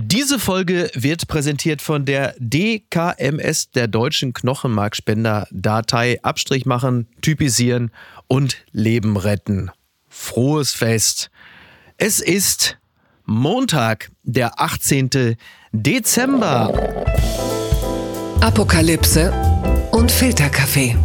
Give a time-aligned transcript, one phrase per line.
[0.00, 5.48] Diese Folge wird präsentiert von der DKMS, der Deutschen Knochenmarkspender.
[5.50, 7.90] Datei Abstrich machen, typisieren
[8.28, 9.72] und Leben retten.
[10.08, 11.30] Frohes Fest.
[11.96, 12.78] Es ist
[13.24, 15.36] Montag, der 18.
[15.72, 16.72] Dezember.
[18.40, 19.32] Apokalypse
[19.90, 20.96] und Filterkaffee.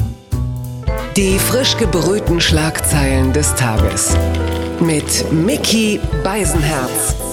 [1.17, 4.15] Die frisch gebrühten Schlagzeilen des Tages.
[4.79, 7.32] Mit Mickey Beisenherz.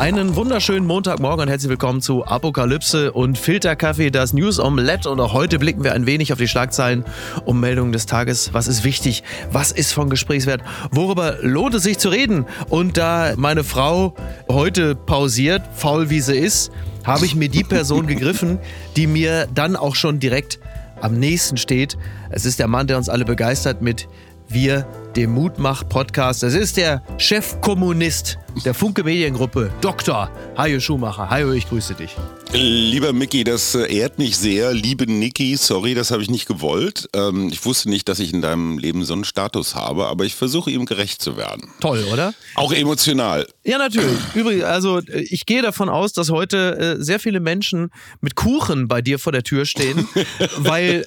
[0.00, 5.10] Einen wunderschönen Montagmorgen und herzlich willkommen zu Apokalypse und Filterkaffee, das News Omelette.
[5.10, 7.04] Und auch heute blicken wir ein wenig auf die Schlagzeilen
[7.44, 8.54] um Meldungen des Tages.
[8.54, 9.22] Was ist wichtig?
[9.52, 10.62] Was ist von Gesprächswert?
[10.90, 12.46] Worüber lohnt es sich zu reden?
[12.70, 14.14] Und da meine Frau
[14.48, 16.72] heute pausiert, faul wie sie ist,
[17.04, 18.58] habe ich mir die Person gegriffen,
[18.96, 20.60] die mir dann auch schon direkt
[21.02, 21.98] am nächsten steht.
[22.30, 24.08] Es ist der Mann, der uns alle begeistert mit
[24.48, 26.42] Wir, dem Mutmach-Podcast.
[26.42, 30.30] Es ist der Chefkommunist der Funke Mediengruppe, Dr.
[30.56, 31.30] Hajo Schumacher.
[31.30, 32.16] Hajo, ich grüße dich.
[32.52, 34.74] Lieber Mickey, das äh, ehrt mich sehr.
[34.74, 37.08] Liebe Niki, sorry, das habe ich nicht gewollt.
[37.14, 40.34] Ähm, ich wusste nicht, dass ich in deinem Leben so einen Status habe, aber ich
[40.34, 41.70] versuche ihm gerecht zu werden.
[41.80, 42.34] Toll, oder?
[42.56, 43.46] Auch emotional.
[43.62, 44.18] Ja, natürlich.
[44.34, 47.90] Übrigens, also äh, ich gehe davon aus, dass heute äh, sehr viele Menschen
[48.20, 50.08] mit Kuchen bei dir vor der Tür stehen,
[50.56, 51.06] weil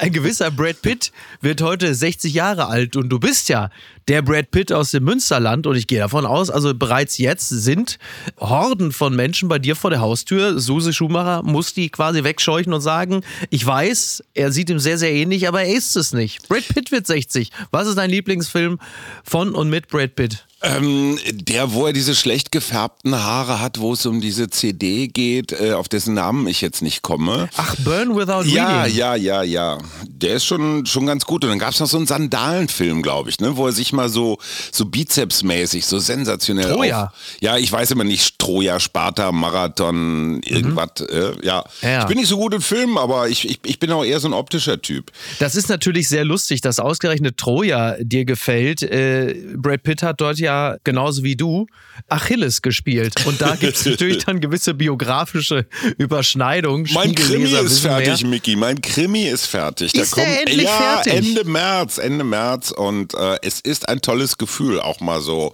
[0.00, 3.70] ein gewisser Brad Pitt wird heute 60 Jahre alt und du bist ja
[4.08, 7.98] der Brad Pitt aus dem Münsterland und ich gehe davon aus, also bereits jetzt sind
[8.38, 10.60] Horden von Menschen bei dir vor der Haustür.
[10.60, 15.12] Suse Schumacher muss die quasi wegscheuchen und sagen, ich weiß, er sieht ihm sehr, sehr
[15.12, 16.48] ähnlich, aber er ist es nicht.
[16.48, 17.50] Brad Pitt wird 60.
[17.70, 18.78] Was ist dein Lieblingsfilm
[19.24, 20.45] von und mit Brad Pitt?
[20.62, 25.52] Ähm, der, wo er diese schlecht gefärbten Haare hat, wo es um diese CD geht,
[25.52, 27.50] äh, auf dessen Namen ich jetzt nicht komme.
[27.58, 28.96] Ach, Burn Without Ja, Reading.
[28.96, 29.78] ja, ja, ja.
[30.08, 31.44] Der ist schon, schon ganz gut.
[31.44, 34.08] Und dann gab es noch so einen Sandalenfilm, glaube ich, ne, wo er sich mal
[34.08, 34.38] so,
[34.72, 37.04] so bizepsmäßig, so sensationell Troja.
[37.04, 41.02] Auf, ja, ich weiß immer nicht, Troja, Sparta, Marathon, irgendwas.
[41.10, 41.64] Äh, ja.
[41.82, 41.88] Mhm.
[41.88, 42.00] Ja.
[42.00, 44.28] Ich bin nicht so gut in Filmen, aber ich, ich, ich bin auch eher so
[44.28, 45.12] ein optischer Typ.
[45.38, 48.82] Das ist natürlich sehr lustig, dass ausgerechnet Troja dir gefällt.
[48.82, 50.45] Äh, Brad Pitt hat dort ja
[50.84, 51.66] genauso wie du
[52.08, 53.26] Achilles gespielt.
[53.26, 55.66] Und da gibt es natürlich dann gewisse biografische
[55.98, 56.88] Überschneidungen.
[56.92, 58.30] Mein Krimi ist fertig, mehr.
[58.30, 58.56] Mickey.
[58.56, 59.94] Mein Krimi ist fertig.
[59.94, 61.12] Ist der endlich ja, fertig?
[61.12, 62.70] Ende März, Ende März.
[62.70, 65.52] Und äh, es ist ein tolles Gefühl, auch mal so.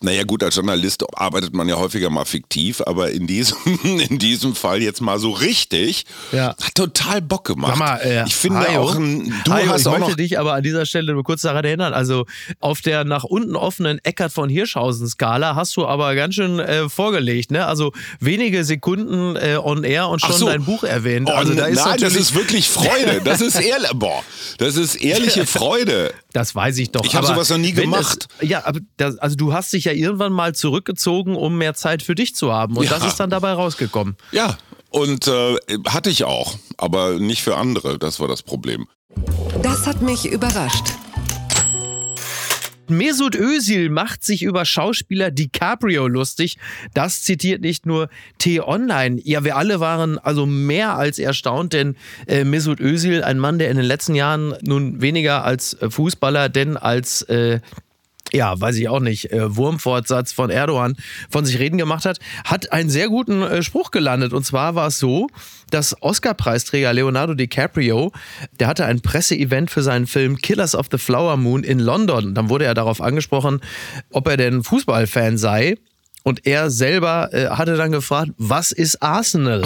[0.00, 3.58] Naja, gut, als Journalist arbeitet man ja häufiger mal fiktiv, aber in diesem,
[4.08, 6.04] in diesem Fall jetzt mal so richtig.
[6.32, 6.54] Ja.
[6.62, 7.76] Hat total Bock gemacht.
[7.76, 10.16] Sag mal, äh, ich finde Hajo, auch ein, du Hajo, hast ich auch möchte noch
[10.16, 11.94] dich aber an dieser Stelle nur kurz daran erinnern.
[11.94, 12.26] Also
[12.60, 17.50] auf der nach unten offenen Eckart von Hirschhausen-Skala hast du aber ganz schön äh, vorgelegt.
[17.50, 17.66] Ne?
[17.66, 20.46] Also wenige Sekunden äh, on air und schon so.
[20.46, 21.28] dein Buch erwähnt.
[21.30, 23.20] Oh, also da ist nein, das ist wirklich Freude.
[23.24, 24.22] Das ist ehrlich, boah,
[24.58, 26.12] das ist ehrliche Freude.
[26.32, 27.04] Das weiß ich doch.
[27.04, 28.28] Ich hab aber sowas noch nie gemacht.
[28.38, 32.02] Es, ja, aber das, also du hast dich ja irgendwann mal zurückgezogen, um mehr Zeit
[32.02, 32.76] für dich zu haben.
[32.76, 32.90] Und Ja.
[32.98, 34.16] das ist dann dabei rausgekommen.
[34.32, 34.58] Ja,
[34.90, 35.56] und äh,
[35.88, 37.98] hatte ich auch, aber nicht für andere.
[37.98, 38.86] Das war das Problem.
[39.62, 40.84] Das hat mich überrascht.
[42.90, 46.58] Mesut Özil macht sich über Schauspieler DiCaprio lustig.
[46.94, 49.20] Das zitiert nicht nur T-Online.
[49.24, 53.70] Ja, wir alle waren also mehr als erstaunt, denn äh, Mesut Özil, ein Mann, der
[53.70, 57.60] in den letzten Jahren nun weniger als äh, Fußballer, denn als äh,
[58.32, 60.96] ja, weiß ich auch nicht, äh, Wurmfortsatz von Erdogan
[61.30, 64.32] von sich reden gemacht hat, hat einen sehr guten äh, Spruch gelandet.
[64.32, 65.28] Und zwar war es so,
[65.70, 68.12] dass Oscar-Preisträger Leonardo DiCaprio,
[68.58, 72.34] der hatte ein Presseevent für seinen Film Killers of the Flower Moon in London.
[72.34, 73.60] Dann wurde er darauf angesprochen,
[74.10, 75.76] ob er denn Fußballfan sei.
[76.24, 79.62] Und er selber äh, hatte dann gefragt, was ist Arsenal?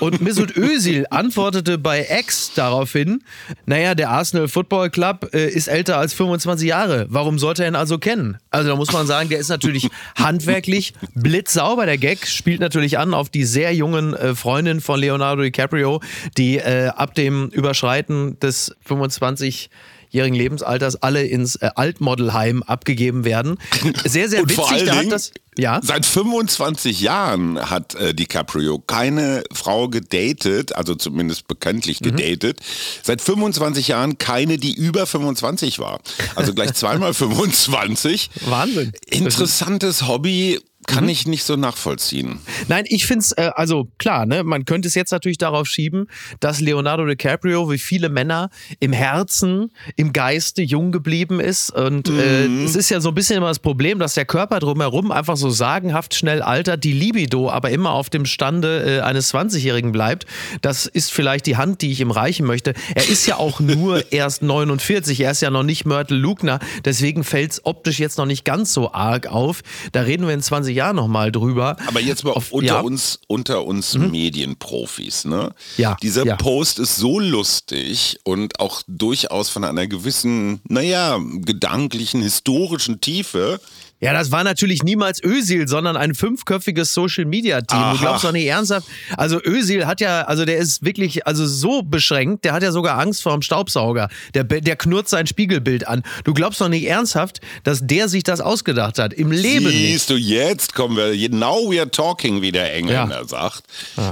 [0.00, 3.24] Und Mesut Özil antwortete bei X daraufhin,
[3.64, 7.06] naja, der Arsenal Football Club äh, ist älter als 25 Jahre.
[7.08, 8.38] Warum sollte er ihn also kennen?
[8.50, 11.86] Also da muss man sagen, der ist natürlich handwerklich blitzsauber.
[11.86, 16.00] Der Gag spielt natürlich an auf die sehr jungen äh, Freundin von Leonardo DiCaprio,
[16.36, 19.70] die äh, ab dem Überschreiten des 25
[20.10, 23.58] jährigen Lebensalters alle ins äh, Altmodelheim abgegeben werden.
[24.04, 24.56] Sehr, sehr Und witzig.
[24.56, 25.80] vor allen da hat Dingen, das, ja.
[25.82, 32.16] seit 25 Jahren hat äh, DiCaprio keine Frau gedatet, also zumindest bekanntlich Mhm.
[32.16, 32.60] gedatet.
[33.02, 36.00] Seit 25 Jahren keine, die über 25 war.
[36.34, 38.30] Also gleich zweimal 25.
[38.46, 38.92] Wahnsinn.
[39.08, 40.60] Interessantes Hobby.
[40.88, 40.94] Mhm.
[40.94, 42.38] Kann ich nicht so nachvollziehen.
[42.68, 46.06] Nein, ich finde es, äh, also klar, ne, man könnte es jetzt natürlich darauf schieben,
[46.40, 51.70] dass Leonardo DiCaprio, wie viele Männer, im Herzen, im Geiste jung geblieben ist.
[51.70, 55.10] Und äh, es ist ja so ein bisschen immer das Problem, dass der Körper drumherum
[55.10, 59.92] einfach so sagenhaft schnell altert, die Libido aber immer auf dem Stande äh, eines 20-Jährigen
[59.92, 60.26] bleibt.
[60.62, 62.74] Das ist vielleicht die Hand, die ich ihm reichen möchte.
[62.94, 67.24] Er ist ja auch nur erst 49, er ist ja noch nicht Mörtel Lugner, deswegen
[67.24, 69.62] fällt es optisch jetzt noch nicht ganz so arg auf.
[69.92, 71.76] Da reden wir in 20 Jahr nochmal drüber.
[71.88, 72.80] Aber jetzt mal Auf- unter ja.
[72.80, 75.50] uns, unter uns Medienprofis, ne?
[75.76, 76.36] Ja, Dieser ja.
[76.36, 83.60] Post ist so lustig und auch durchaus von einer gewissen, naja, gedanklichen, historischen Tiefe.
[83.98, 87.78] Ja, das war natürlich niemals Özil, sondern ein fünfköpfiges Social Media Team.
[87.78, 87.92] Aha.
[87.94, 88.86] Du glaubst doch nicht ernsthaft.
[89.16, 92.98] Also Özil hat ja, also der ist wirklich, also so beschränkt, der hat ja sogar
[92.98, 94.10] Angst vor dem Staubsauger.
[94.34, 96.02] Der, der knurrt sein Spiegelbild an.
[96.24, 99.14] Du glaubst doch nicht ernsthaft, dass der sich das ausgedacht hat.
[99.14, 99.76] Im Leben nicht.
[99.76, 103.28] Siehst du, jetzt kommen wir, now we are talking, wie der Engländer Ja.
[103.28, 103.62] sagt.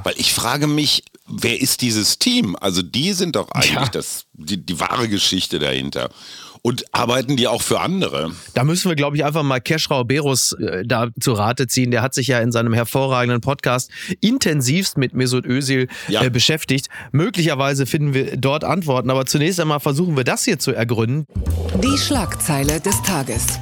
[0.03, 2.57] Weil ich frage mich, wer ist dieses Team?
[2.59, 3.89] Also die sind doch eigentlich Ja.
[3.89, 6.09] das, die, die wahre Geschichte dahinter.
[6.67, 8.31] Und arbeiten die auch für andere?
[8.55, 11.91] Da müssen wir, glaube ich, einfach mal Keschrau Berus äh, da zu Rate ziehen.
[11.91, 13.91] Der hat sich ja in seinem hervorragenden Podcast
[14.23, 16.23] intensivst mit Mesut Özil Ja.
[16.23, 16.89] äh, beschäftigt.
[17.13, 21.27] Möglicherweise finden wir dort Antworten, aber zunächst einmal versuchen wir das hier zu ergründen.
[21.83, 23.59] Die Schlagzeile des Tages.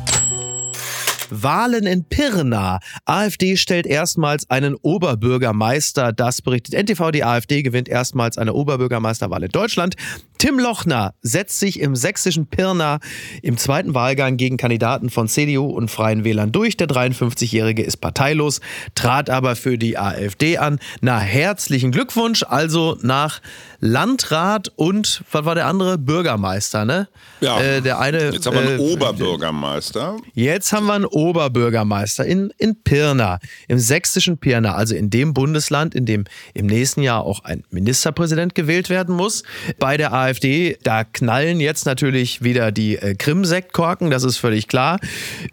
[1.34, 2.78] Wahlen in Pirna.
[3.06, 6.12] AfD stellt erstmals einen Oberbürgermeister.
[6.12, 7.10] Das berichtet NTV.
[7.10, 9.94] Die AfD gewinnt erstmals eine Oberbürgermeisterwahl in Deutschland.
[10.43, 12.99] Tim Lochner setzt sich im sächsischen Pirna
[13.43, 16.77] im zweiten Wahlgang gegen Kandidaten von CDU und Freien Wählern durch.
[16.77, 18.61] Der 53-Jährige ist parteilos,
[18.97, 20.81] trat aber für die AfD an.
[21.00, 22.43] Na, herzlichen Glückwunsch.
[22.43, 23.41] Also nach
[23.85, 25.99] Landrat und, was war der andere?
[25.99, 27.09] Bürgermeister, ne?
[27.41, 27.61] Ja.
[27.61, 28.31] Äh, der eine.
[28.31, 30.17] Jetzt haben wir einen äh, Oberbürgermeister.
[30.35, 35.97] Jetzt haben wir einen Oberbürgermeister in, in Pirna, im sächsischen Pirna, also in dem Bundesland,
[35.97, 36.25] in dem
[36.55, 39.43] im nächsten Jahr auch ein Ministerpräsident gewählt werden muss.
[39.81, 44.99] Bei der AfD, da knallen jetzt natürlich wieder die äh, Krim-Sektkorken, das ist völlig klar.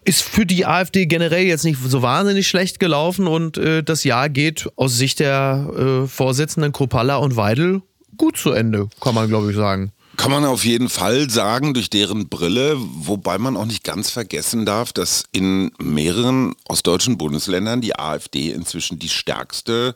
[0.06, 4.30] Ist für die AfD generell jetzt nicht so wahnsinnig schlecht gelaufen und äh, das Jahr
[4.30, 7.82] geht aus Sicht der äh, Vorsitzenden Kropalla und Weidel
[8.18, 9.92] gut zu Ende, kann man glaube ich sagen.
[10.20, 14.66] Kann man auf jeden Fall sagen, durch deren Brille, wobei man auch nicht ganz vergessen
[14.66, 19.96] darf, dass in mehreren ostdeutschen Bundesländern die AfD inzwischen die stärkste,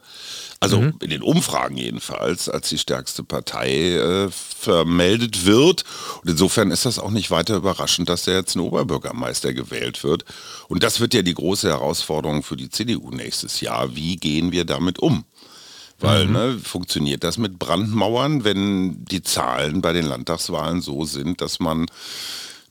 [0.61, 5.83] also in den Umfragen jedenfalls, als die stärkste Partei äh, vermeldet wird.
[6.21, 10.23] Und insofern ist das auch nicht weiter überraschend, dass da jetzt ein Oberbürgermeister gewählt wird.
[10.69, 13.93] Und das wird ja die große Herausforderung für die CDU nächstes Jahr.
[13.97, 15.25] Wie gehen wir damit um?
[16.03, 21.59] Weil, ne, funktioniert das mit Brandmauern, wenn die Zahlen bei den Landtagswahlen so sind, dass
[21.59, 21.85] man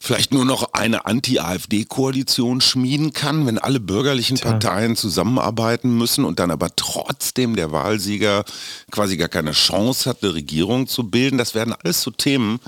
[0.02, 6.50] vielleicht nur noch eine Anti-AfD-Koalition schmieden kann, wenn alle bürgerlichen Parteien zusammenarbeiten müssen und dann
[6.50, 8.44] aber trotzdem der Wahlsieger
[8.90, 11.38] quasi gar keine Chance hat, eine Regierung zu bilden.
[11.38, 12.58] Das werden alles so Themen,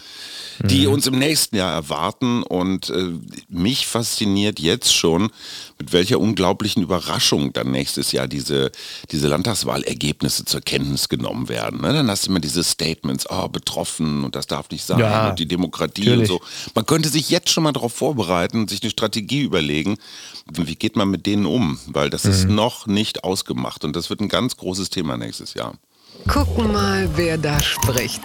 [0.60, 2.44] die uns im nächsten Jahr erwarten.
[2.44, 3.14] Und äh,
[3.48, 5.32] mich fasziniert jetzt schon,
[5.80, 8.70] mit welcher unglaublichen Überraschung dann nächstes Jahr diese,
[9.10, 11.80] diese Landtagswahlergebnisse zur Kenntnis genommen werden.
[11.80, 11.92] Ne?
[11.92, 15.38] Dann hast du immer diese Statements, oh, betroffen und das darf nicht sein Ja, und
[15.40, 16.30] die Demokratie natürlich.
[16.30, 16.70] und so.
[16.76, 19.96] Man könnte sich jetzt schon mal darauf vorbereiten und sich eine Strategie überlegen,
[20.52, 22.54] wie geht man mit denen um, weil das ist Mhm.
[22.54, 25.74] noch nicht ausgemacht und das wird ein ganz großes Thema nächstes Jahr.
[26.28, 28.22] Gucken mal, wer da spricht.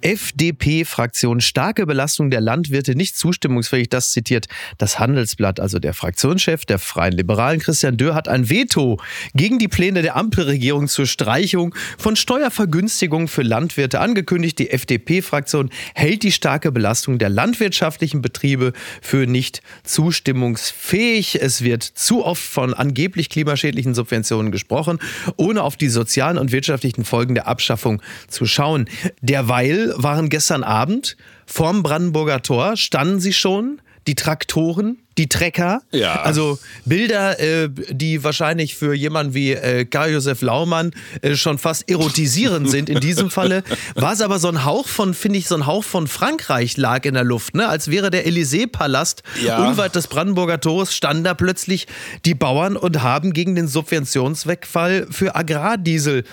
[0.00, 3.88] FDP-Fraktion starke Belastung der Landwirte nicht zustimmungsfähig.
[3.88, 4.46] Das zitiert
[4.78, 5.60] das Handelsblatt.
[5.60, 9.00] Also der Fraktionschef der Freien Liberalen Christian Dürr hat ein Veto
[9.34, 14.58] gegen die Pläne der Ampelregierung zur Streichung von Steuervergünstigungen für Landwirte angekündigt.
[14.58, 18.72] Die FDP-Fraktion hält die starke Belastung der landwirtschaftlichen Betriebe
[19.02, 21.40] für nicht zustimmungsfähig.
[21.40, 24.98] Es wird zu oft von angeblich klimaschädlichen Subventionen gesprochen,
[25.36, 28.88] ohne auf die sozialen und wirtschaftlichen Folgen der Abschaffung zu schauen.
[29.20, 31.16] Derweil waren gestern Abend
[31.46, 35.80] vorm Brandenburger Tor, standen sie schon, die Traktoren, die Trecker.
[35.92, 36.20] Ja.
[36.22, 40.90] Also Bilder, äh, die wahrscheinlich für jemanden wie äh, Karl-Josef Laumann
[41.22, 42.90] äh, schon fast erotisierend sind.
[42.90, 43.62] In diesem Falle
[43.94, 47.04] war es aber so ein Hauch von, finde ich, so ein Hauch von Frankreich lag
[47.06, 47.66] in der Luft, ne?
[47.68, 49.66] als wäre der Élysée-Palast Ja.
[49.66, 51.86] unweit des Brandenburger Tores, standen da plötzlich
[52.26, 56.24] die Bauern und haben gegen den Subventionswegfall für Agrardiesel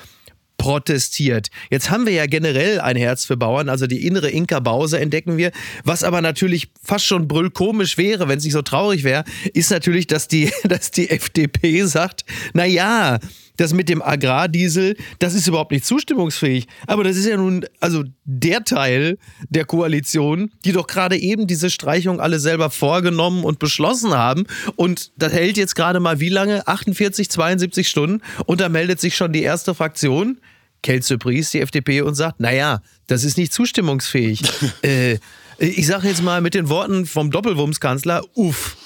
[0.62, 1.48] protestiert.
[1.72, 5.38] Jetzt haben wir ja generell ein Herz für Bauern, also die innere Inka Bause entdecken
[5.38, 5.52] wir.
[5.84, 9.24] Was aber natürlich fast schon brüllkomisch wäre, wenn es nicht so traurig wäre,
[9.56, 13.18] ist natürlich, dass die, dass die FDP sagt, na ja,
[13.58, 16.68] das mit dem Agrardiesel, das ist überhaupt nicht zustimmungsfähig.
[16.88, 19.18] Aber das ist ja nun, also der Teil
[19.50, 24.46] der Koalition, die doch gerade eben diese Streichung alle selber vorgenommen und beschlossen haben.
[24.76, 26.68] Und das hält jetzt gerade mal wie lange?
[26.68, 28.22] 48, 72 Stunden.
[28.46, 30.40] Und da meldet sich schon die erste Fraktion,
[30.84, 34.42] Kelt Surprise, die FDP, und sagt, naja, das ist nicht zustimmungsfähig.
[34.84, 35.18] äh,
[35.58, 38.78] ich sage jetzt mal mit den Worten vom Doppelwumms-Kanzler, uff.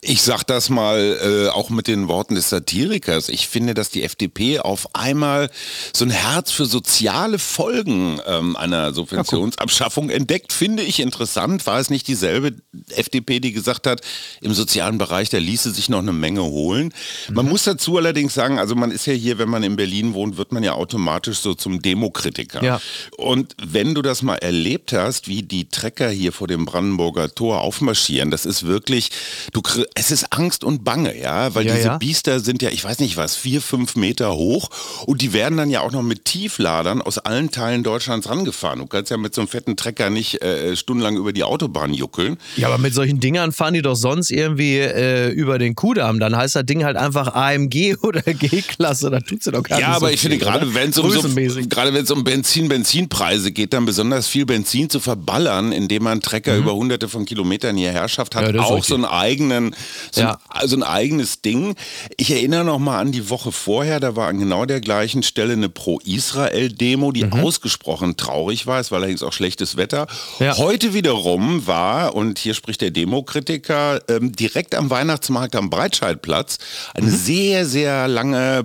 [0.00, 3.28] Ich sag das mal äh, auch mit den Worten des Satirikers.
[3.28, 5.50] Ich finde, dass die FDP auf einmal
[5.94, 10.52] so ein Herz für soziale Folgen ähm, einer Subventionsabschaffung entdeckt.
[10.52, 11.66] Finde ich interessant.
[11.66, 12.54] War es nicht dieselbe
[12.90, 14.00] FDP, die gesagt hat,
[14.40, 16.92] im sozialen Bereich, da ließe sich noch eine Menge holen.
[17.30, 20.36] Man muss dazu allerdings sagen, also man ist ja hier, wenn man in Berlin wohnt,
[20.36, 22.62] wird man ja automatisch so zum Demokritiker.
[22.62, 22.80] Ja.
[23.16, 27.60] Und wenn du das mal erlebt hast, wie die Trecker hier vor dem Brandenburger Tor
[27.60, 29.10] aufmarschieren, das ist wirklich,
[29.52, 29.62] du,
[29.94, 31.98] es ist Angst und Bange, ja, weil Ja, diese ja.
[31.98, 34.70] Biester sind ja, ich weiß nicht was, vier, fünf Meter hoch
[35.06, 38.78] und die werden dann ja auch noch mit Tiefladern aus allen Teilen Deutschlands rangefahren.
[38.80, 42.36] Du kannst ja mit so einem fetten Trecker nicht äh, stundenlang über die Autobahn juckeln.
[42.56, 46.20] Ja, aber mit solchen Dingern fahren die doch sonst irgendwie äh, über den Kudamm.
[46.20, 49.10] Dann heißt das Ding halt einfach AMG oder G-Klasse.
[49.10, 51.10] Da tut sie doch gar Ja, nicht aber so ich finde, gerade wenn es um,
[51.10, 51.68] so, Größenmäßig.
[51.68, 56.20] gerade wenn es um Benzin, Benzinpreise geht, dann besonders viel Benzin zu verballern, indem man
[56.20, 58.56] Trecker über hunderte von Kilometern hierher schafft, hat Mhm.
[58.56, 59.71] Ja, auch so einen eigenen,
[60.10, 60.38] so, Ja.
[60.48, 61.74] ein, so ein eigenes Ding.
[62.16, 65.52] Ich erinnere noch mal an die Woche vorher, da war an genau der gleichen Stelle
[65.54, 68.80] eine Pro-Israel-Demo, die ausgesprochen traurig war.
[68.80, 70.06] Es war allerdings auch schlechtes Wetter.
[70.38, 70.44] Mhm.
[70.46, 70.56] Ja.
[70.58, 76.58] Heute wiederum war, und hier spricht der Demokritiker, ähm, direkt am Weihnachtsmarkt am Breitscheidplatz
[76.94, 77.16] eine Mhm.
[77.16, 78.64] sehr, sehr lange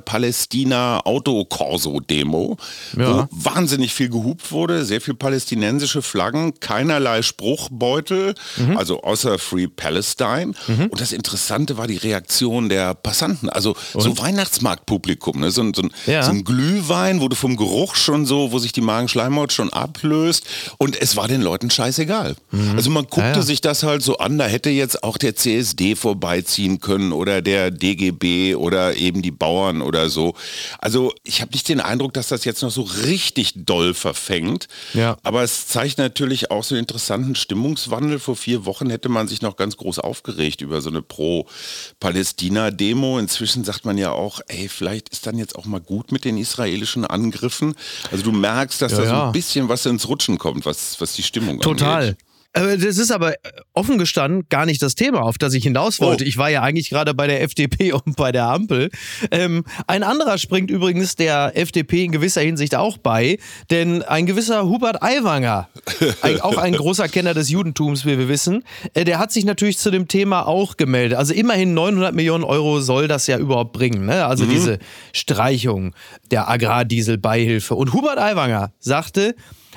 [1.27, 2.57] Palästina-Autokorso-Demo,
[2.97, 3.07] Ja.
[3.07, 8.77] wo wahnsinnig viel gehupt wurde, sehr viel palästinensische Flaggen, keinerlei Spruchbeutel, Mhm.
[8.77, 10.53] also außer Free Palestine.
[10.97, 15.51] Und das Interessante war die Reaktion der Passanten, also so Weihnachtsmarktpublikum, ne?
[15.51, 16.23] so, ein- so, ein, Ja.
[16.23, 20.45] so ein Glühwein, wo du vom Geruch schon so, wo sich die Magenschleimhaut schon ablöst
[20.79, 22.35] und es war den Leuten scheißegal.
[22.75, 23.27] Also man guckte Mhm.
[23.27, 23.41] Ja, ja.
[23.43, 27.69] sich das halt so an, da hätte jetzt auch der CSD vorbeiziehen können oder der
[27.69, 30.33] DGB oder eben die Bauern oder so.
[30.79, 34.67] Also ich habe nicht den Eindruck, dass das jetzt noch so richtig doll verfängt.
[34.95, 35.17] Ja.
[35.21, 38.17] Aber es zeigt natürlich auch so einen interessanten Stimmungswandel.
[38.17, 43.19] Vor vier Wochen hätte man sich noch ganz groß aufgeregt über so eine Pro-Palästina-Demo.
[43.19, 46.37] Inzwischen sagt man ja auch, ey, vielleicht ist dann jetzt auch mal gut mit den
[46.37, 47.75] israelischen Angriffen.
[48.11, 51.13] Also du merkst, dass Ja, da so ein bisschen was ins Rutschen kommt, was, was
[51.13, 52.01] die Stimmung Total.
[52.03, 52.17] angeht.
[52.59, 53.37] Das ist aber äh,
[53.73, 56.23] offen gestanden gar nicht das Thema, auf das ich hinaus wollte.
[56.23, 56.27] Oh.
[56.27, 58.89] Ich war ja eigentlich gerade bei der FDP und bei der Ampel.
[59.31, 63.37] Ähm, ein anderer springt übrigens der FDP in gewisser Hinsicht auch bei,
[63.69, 65.69] denn ein gewisser Hubert Aiwanger,
[66.21, 69.77] ein, auch ein großer Kenner des Judentums, wie wir wissen, äh, der hat sich natürlich
[69.77, 71.17] zu dem Thema auch gemeldet.
[71.17, 74.05] Also immerhin 900 Millionen Euro soll das ja überhaupt bringen.
[74.05, 74.25] Ne?
[74.25, 74.79] Also diese
[75.13, 75.93] Streichung
[76.31, 77.75] der Agrardieselbeihilfe.
[77.75, 79.35] Und Hubert Aiwanger sagte,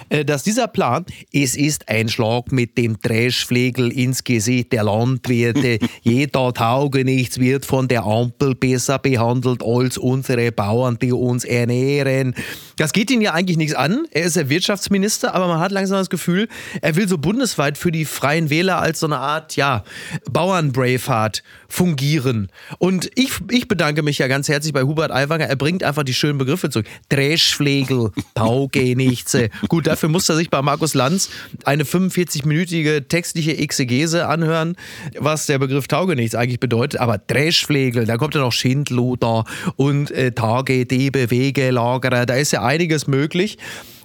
[0.09, 5.79] dass dieser Plan, es ist ein Schlag mit dem Dreschflegel ins Gesicht der Landwirte.
[6.03, 12.35] Jeder Taugenichts wird von der Ampel besser behandelt als unsere Bauern, die uns ernähren.
[12.77, 14.07] Das geht ihn ja eigentlich nichts an.
[14.11, 16.49] Er ist der Wirtschaftsminister, aber man hat langsam das Gefühl,
[16.81, 19.85] er will so bundesweit für die Freien Wähler als so eine Art, ja,
[20.31, 22.49] Bauern-Braveheart fungieren.
[22.79, 25.47] Und ich, ich bedanke mich ja ganz herzlich bei Hubert Aiwanger.
[25.47, 26.87] Er bringt einfach die schönen Begriffe zurück.
[27.09, 29.51] Dreschflegel, Taugenichtse.
[29.69, 31.31] Gut, dafür muss er sich bei Markus Lanz
[31.65, 34.77] eine 45-minütige textliche Exegese anhören,
[35.19, 37.01] was der Begriff Taugenichts eigentlich bedeutet.
[37.01, 39.45] Aber Dreschflegel, da kommt ja noch Schindluder
[39.77, 42.27] und äh, Tage, Diebe, Wegelagerer.
[42.27, 43.59] Da ist ja einiges möglich.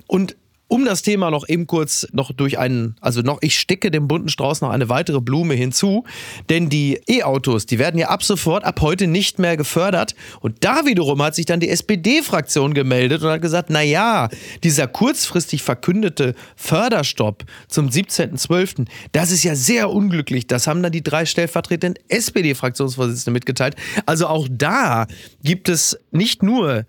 [0.08, 0.36] Und
[0.68, 4.30] um das Thema noch eben kurz noch durch einen, also noch, ich stecke dem bunten
[4.30, 6.06] Strauß noch eine weitere Blume hinzu,
[6.50, 10.16] denn die E-Autos, die werden ja ab sofort, ab heute nicht mehr gefördert.
[10.40, 14.30] Und da wiederum hat sich dann die SPD-Fraktion gemeldet und hat gesagt, na ja,
[14.64, 20.48] dieser kurzfristig verkündete Förderstopp zum 17.12., das ist ja sehr unglücklich.
[20.48, 23.76] Das haben dann die drei stellvertretenden SPD-Fraktionsvorsitzenden mitgeteilt.
[24.08, 25.06] Also auch da
[25.44, 26.86] gibt es nicht nur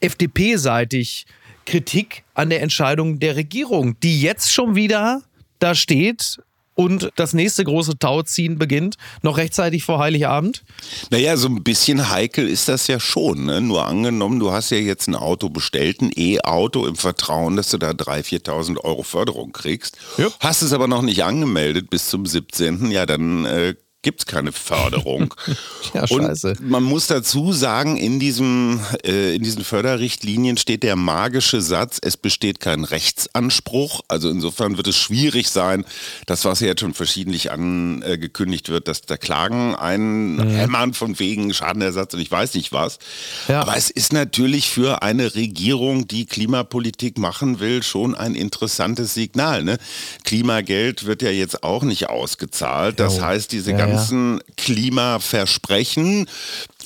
[0.00, 1.26] FDP-seitig
[1.64, 5.22] Kritik an der Entscheidung der Regierung, die jetzt schon wieder
[5.58, 6.38] da steht
[6.74, 10.64] und das nächste große Tauziehen beginnt, noch rechtzeitig vor Heiligabend.
[11.10, 13.46] Naja, so ein bisschen heikel ist das ja schon.
[13.46, 13.60] Ne?
[13.60, 17.78] Nur angenommen, du hast ja jetzt ein Auto bestellt, ein E-Auto im Vertrauen, dass du
[17.78, 19.96] da 3.000, 4.000 Euro Förderung kriegst.
[20.18, 20.28] Ja.
[20.40, 22.90] Hast es aber noch nicht angemeldet bis zum 17.
[22.90, 25.34] Ja, dann äh, gibt es keine Förderung.
[25.92, 26.56] Ja, scheiße.
[26.58, 31.98] Und man muss dazu sagen, in, diesem, äh, in diesen Förderrichtlinien steht der magische Satz,
[32.02, 34.00] es besteht kein Rechtsanspruch.
[34.08, 35.84] Also insofern wird es schwierig sein,
[36.26, 42.14] das, was ja jetzt schon verschiedentlich angekündigt wird, dass da Klagen einhämmern von wegen Schadenersatz
[42.14, 42.98] und ich weiß nicht was.
[43.46, 43.60] Ja.
[43.60, 49.62] Aber es ist natürlich für eine Regierung, die Klimapolitik machen will, schon ein interessantes Signal.
[49.62, 49.78] Ne?
[50.24, 52.98] Klimageld wird ja jetzt auch nicht ausgezahlt.
[52.98, 53.84] Das heißt, diese Ja, ja.
[53.96, 56.28] Ganzen Klimaversprechen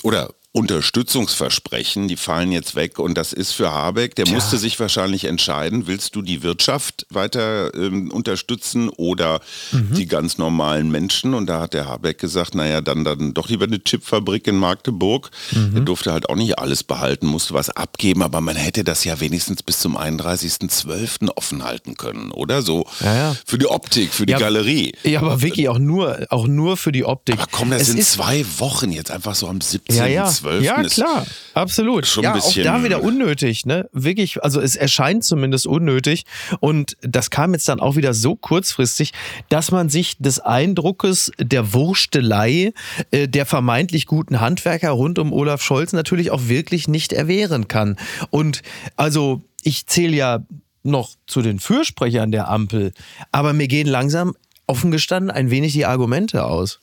[0.03, 4.33] oder Unterstützungsversprechen, die fallen jetzt weg und das ist für Habeck, der Tja.
[4.33, 9.41] musste sich wahrscheinlich entscheiden, willst du die Wirtschaft weiter ähm, unterstützen oder
[9.71, 9.93] mhm.
[9.93, 13.65] die ganz normalen Menschen und da hat der Habeck gesagt, naja, dann, dann doch lieber
[13.65, 15.29] eine Chipfabrik in Magdeburg.
[15.51, 15.71] Mhm.
[15.75, 19.19] Er durfte halt auch nicht alles behalten, musste was abgeben, aber man hätte das ja
[19.19, 21.29] wenigstens bis zum 31.12.
[21.35, 22.63] offen halten können, oder?
[22.63, 23.35] So ja, ja.
[23.45, 24.93] für die Optik, für die ja, Galerie.
[25.03, 27.35] Ja, aber wirklich auch nur, auch nur für die Optik.
[27.35, 29.95] Aber komm, das es sind zwei Wochen jetzt einfach so am 17.
[29.95, 30.38] Ja, ja.
[30.39, 30.63] 12.
[30.63, 32.05] Ja, klar, absolut.
[32.05, 33.89] Schon ja, ein bisschen auch da wieder unnötig, ne?
[33.91, 36.25] Wirklich, also es erscheint zumindest unnötig.
[36.59, 39.13] Und das kam jetzt dann auch wieder so kurzfristig,
[39.49, 42.73] dass man sich des Eindruckes der Wurstelei
[43.11, 47.97] äh, der vermeintlich guten Handwerker rund um Olaf Scholz natürlich auch wirklich nicht erwehren kann.
[48.29, 48.61] Und
[48.95, 50.39] also ich zähle ja
[50.83, 52.93] noch zu den Fürsprechern der Ampel,
[53.31, 54.35] aber mir gehen langsam
[54.69, 56.79] offen gestanden ein wenig die Argumente aus.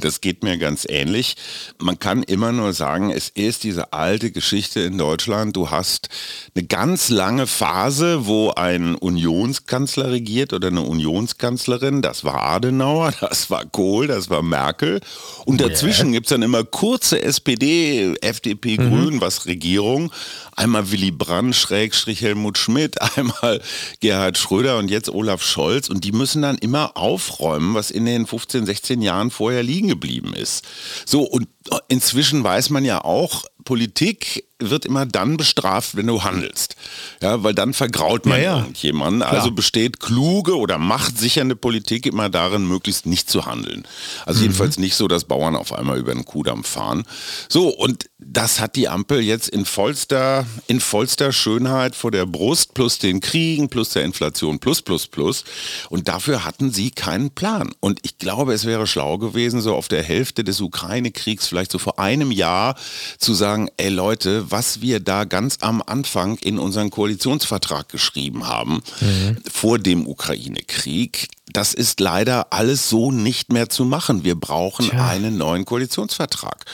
[0.00, 1.36] Das geht mir ganz ähnlich.
[1.78, 5.54] Man kann immer nur sagen, es ist diese alte Geschichte in Deutschland.
[5.54, 6.08] Du hast
[6.54, 12.02] eine ganz lange Phase, wo ein Unionskanzler regiert oder eine Unionskanzlerin.
[12.02, 15.00] Das war Adenauer, das war Kohl, das war Merkel.
[15.44, 16.14] Und dazwischen yeah.
[16.14, 18.90] gibt es dann immer kurze SPD, FDP, mhm.
[18.90, 20.10] Grün, was Regierung.
[20.56, 23.60] Einmal Willy Brandt, Schrägstrich Helmut Schmidt, einmal
[24.00, 25.88] Gerhard Schröder und jetzt Olaf Scholz.
[25.88, 30.32] Und die müssen dann immer aufräumen, was in den 15, 16 Jahren vorher liegen geblieben
[30.32, 30.66] ist.
[31.04, 31.48] So, und
[31.88, 36.76] inzwischen weiß man ja auch, Politik wird immer dann bestraft, wenn du handelst.
[37.22, 38.58] Ja, weil dann vergraut man ja, ja.
[38.58, 39.22] irgendjemanden.
[39.22, 43.86] Also besteht kluge oder machtsichernde Politik immer darin, möglichst nicht zu handeln.
[44.26, 44.44] Also mhm.
[44.44, 47.04] jedenfalls nicht so, dass Bauern auf einmal über den Kudamm fahren.
[47.48, 52.74] So, und das hat die Ampel jetzt in vollster, in vollster Schönheit vor der Brust,
[52.74, 55.44] plus den Kriegen, plus der Inflation, plus, plus, plus.
[55.88, 57.72] Und dafür hatten sie keinen Plan.
[57.80, 61.78] Und ich glaube, es wäre schlau gewesen, so auf der Hälfte des Ukraine-Kriegs, vielleicht so
[61.78, 62.76] vor einem Jahr,
[63.18, 68.82] zu sagen, ey Leute, was wir da ganz am Anfang in unseren Koalitionsvertrag geschrieben haben,
[69.00, 69.38] mhm.
[69.50, 74.22] vor dem Ukraine-Krieg, das ist leider alles so nicht mehr zu machen.
[74.22, 75.08] Wir brauchen Tja.
[75.08, 76.64] einen neuen Koalitionsvertrag.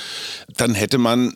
[0.54, 1.34] Dann hätte man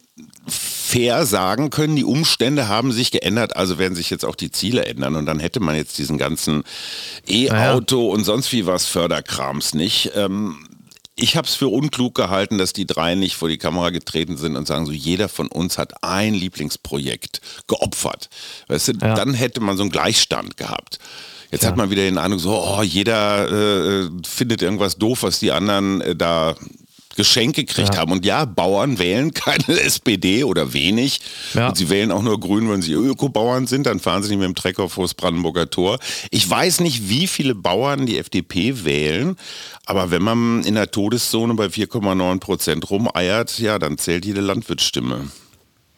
[0.50, 4.84] fair sagen können, die Umstände haben sich geändert, also werden sich jetzt auch die Ziele
[4.84, 6.64] ändern und dann hätte man jetzt diesen ganzen
[7.26, 8.14] E-Auto ja.
[8.14, 10.12] und sonst wie was Förderkrams nicht.
[10.14, 10.66] Ähm,
[11.16, 14.56] ich habe es für unklug gehalten, dass die drei nicht vor die Kamera getreten sind
[14.56, 18.30] und sagen, so jeder von uns hat ein Lieblingsprojekt geopfert.
[18.68, 19.14] Weißt du, ja.
[19.14, 20.98] dann hätte man so einen Gleichstand gehabt.
[21.50, 21.68] Jetzt ja.
[21.68, 26.00] hat man wieder den Eindruck, so, oh, jeder äh, findet irgendwas doof, was die anderen
[26.00, 26.54] äh, da
[27.20, 28.00] Geschenke gekriegt ja.
[28.00, 28.12] haben.
[28.12, 31.20] Und ja, Bauern wählen keine SPD oder wenig.
[31.52, 31.68] Ja.
[31.68, 33.84] Und sie wählen auch nur Grün, wenn sie Ökobauern sind.
[33.84, 35.98] Dann fahren sie nicht mit dem Trecker vor das Brandenburger Tor.
[36.30, 39.36] Ich weiß nicht, wie viele Bauern die FDP wählen.
[39.84, 45.28] Aber wenn man in der Todeszone bei 4,9 Prozent rumeiert, ja, dann zählt jede Landwirtsstimme.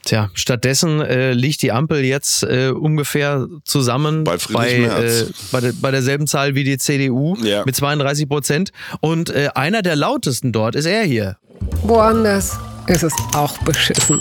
[0.04, 5.72] Tja, stattdessen äh, liegt die Ampel jetzt äh, ungefähr zusammen bei, bei, äh, bei, de,
[5.80, 7.62] bei, derselben Zahl wie die CDU ja.
[7.64, 8.72] mit 32 Prozent.
[9.00, 11.36] Und äh, einer der lautesten dort ist er hier.
[11.82, 14.20] Woanders ist es auch beschissen.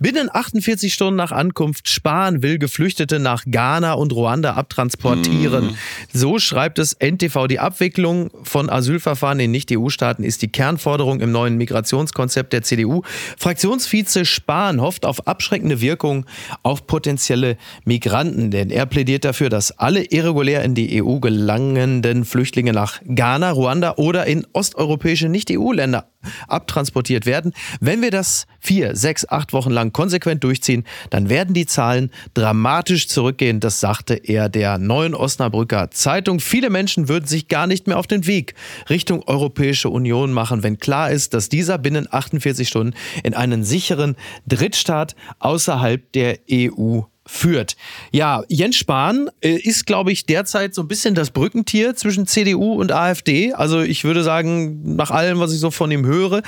[0.00, 5.66] Binnen 48 Stunden nach Ankunft Spahn will Geflüchtete nach Ghana und Ruanda abtransportieren.
[5.66, 5.76] Mhm.
[6.12, 7.48] So schreibt es NTV.
[7.48, 13.02] Die Abwicklung von Asylverfahren in Nicht-EU-Staaten ist die Kernforderung im neuen Migrationskonzept der CDU.
[13.36, 16.26] Fraktionsvize Spahn hofft auf abschreckende Wirkung
[16.62, 22.72] auf potenzielle Migranten, denn er plädiert dafür, dass alle irregulär in die EU gelangenden Flüchtlinge
[22.72, 26.06] nach Ghana, Ruanda oder in osteuropäische Nicht-EU-Länder
[26.48, 27.52] abtransportiert werden.
[27.80, 33.08] Wenn wir das vier, sechs, acht Wochen lang konsequent durchziehen, dann werden die Zahlen dramatisch
[33.08, 33.60] zurückgehen.
[33.60, 36.40] Das sagte er der neuen Osnabrücker Zeitung.
[36.40, 38.54] Viele Menschen würden sich gar nicht mehr auf den Weg
[38.90, 44.16] Richtung Europäische Union machen, wenn klar ist, dass dieser binnen 48 Stunden in einen sicheren
[44.46, 47.76] Drittstaat außerhalb der EU führt.
[48.10, 52.72] Ja, Jens Spahn äh, ist, glaube ich, derzeit so ein bisschen das Brückentier zwischen CDU
[52.72, 53.52] und AfD.
[53.52, 56.42] Also ich würde sagen, nach allem, was ich so von ihm höre,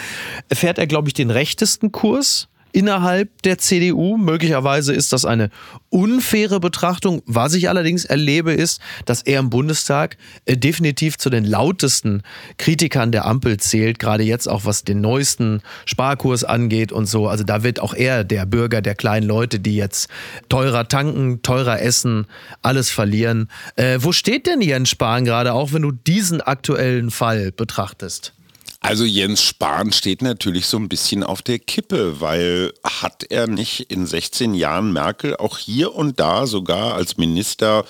[0.51, 4.17] fährt er, glaube ich, den rechtesten Kurs innerhalb der CDU.
[4.17, 5.51] Möglicherweise ist das eine
[5.89, 7.23] unfaire Betrachtung.
[7.27, 12.23] Was ich allerdings erlebe, ist, dass er im Bundestag äh, definitiv zu den lautesten
[12.59, 17.29] Kritikern der Ampel zählt, gerade jetzt auch was den neuesten Sparkurs angeht und so.
[17.29, 20.09] Also da wird auch er der Bürger der kleinen Leute, die jetzt
[20.49, 22.27] teurer tanken, teurer essen,
[22.63, 23.49] alles verlieren.
[23.77, 28.35] Äh, wo steht denn Jens Spahn gerade, auch wenn du diesen aktuellen Fall betrachtest?
[28.83, 33.91] Also Jens Spahn steht natürlich so ein bisschen auf der Kippe, weil hat er nicht
[33.93, 37.85] in 16 Jahren Merkel auch hier und da sogar als Minister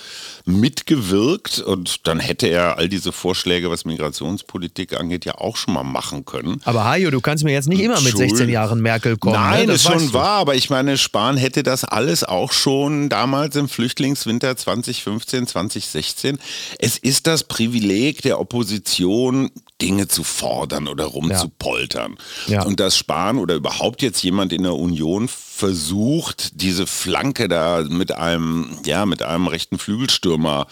[0.46, 5.84] mitgewirkt und dann hätte er all diese Vorschläge, was Migrationspolitik angeht, ja auch schon mal
[5.84, 6.60] machen können.
[6.64, 9.34] Aber Hajo, du kannst mir jetzt nicht immer mit 16 Jahren Merkel kommen.
[9.34, 9.40] Ne?
[9.40, 9.72] Nein, ne?
[9.74, 13.68] das ist schon wahr, aber ich meine, Spahn hätte das alles auch schon damals im
[13.68, 16.38] Flüchtlingswinter 2015, 2016.
[16.80, 19.50] Es ist das Privileg der Opposition,
[19.80, 22.16] Dinge zu fordern oder rumzupoltern.
[22.46, 22.54] Ja.
[22.54, 22.62] Ja.
[22.64, 25.28] Und das Spahn oder überhaupt jetzt jemand in der Union
[25.60, 30.66] versucht, diese Flanke da mit einem, ja, mit einem rechten Flügelstürmer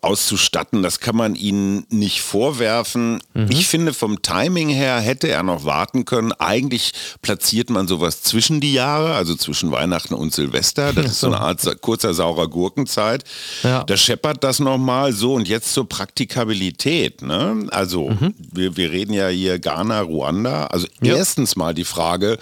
[0.00, 0.82] auszustatten.
[0.82, 3.22] Das kann man ihnen nicht vorwerfen.
[3.34, 3.48] Mhm.
[3.50, 6.32] Ich finde, vom Timing her hätte er noch warten können.
[6.32, 10.94] Eigentlich platziert man sowas zwischen die Jahre, also zwischen Weihnachten und Silvester.
[10.94, 13.24] Das ist so eine Art kurzer saurer Gurkenzeit.
[13.62, 13.84] Ja.
[13.84, 17.20] Da scheppert das nochmal so und jetzt zur Praktikabilität.
[17.20, 17.66] Ne?
[17.70, 18.34] Also, mhm.
[18.38, 20.68] wir, wir reden ja hier Ghana, Ruanda.
[20.68, 21.16] Also, ja.
[21.16, 22.38] erstens mal die Frage,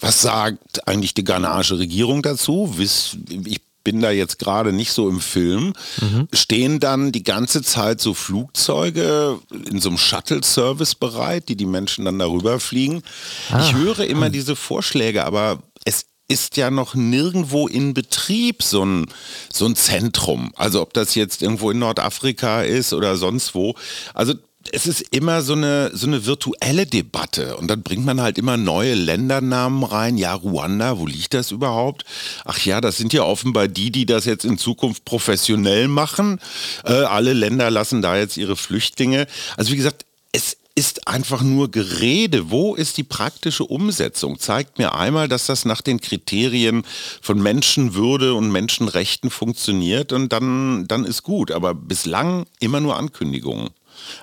[0.00, 2.74] was sagt eigentlich die ghanaische Regierung dazu?
[2.78, 6.26] Ich bin da jetzt gerade nicht so im Film, mhm.
[6.32, 9.38] stehen dann die ganze Zeit so Flugzeuge
[9.70, 13.04] in so einem Shuttle-Service bereit, die die Menschen dann darüber fliegen.
[13.48, 13.60] Ah.
[13.60, 19.06] Ich höre immer diese Vorschläge, aber es ist ja noch nirgendwo in Betrieb so ein,
[19.52, 20.52] so ein Zentrum.
[20.56, 23.76] Also ob das jetzt irgendwo in Nordafrika ist oder sonst wo.
[24.14, 24.34] Also
[24.76, 28.58] es ist immer so eine, so eine virtuelle Debatte und dann bringt man halt immer
[28.58, 30.18] neue Ländernamen rein.
[30.18, 32.04] Ja, Ruanda, wo liegt das überhaupt?
[32.44, 36.40] Ach ja, das sind ja offenbar die, die das jetzt in Zukunft professionell machen.
[36.84, 39.26] Äh, alle Länder lassen da jetzt ihre Flüchtlinge.
[39.56, 42.50] Also wie gesagt, es ist einfach nur Gerede.
[42.50, 44.38] Wo ist die praktische Umsetzung?
[44.38, 46.84] Zeigt mir einmal, dass das nach den Kriterien
[47.22, 51.50] von Menschenwürde und Menschenrechten funktioniert und dann, dann ist gut.
[51.50, 53.70] Aber bislang immer nur Ankündigungen.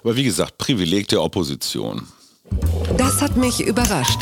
[0.02, 2.08] Aber wie gesagt, Privileg der Opposition.
[2.98, 4.20] Das hat mich überrascht.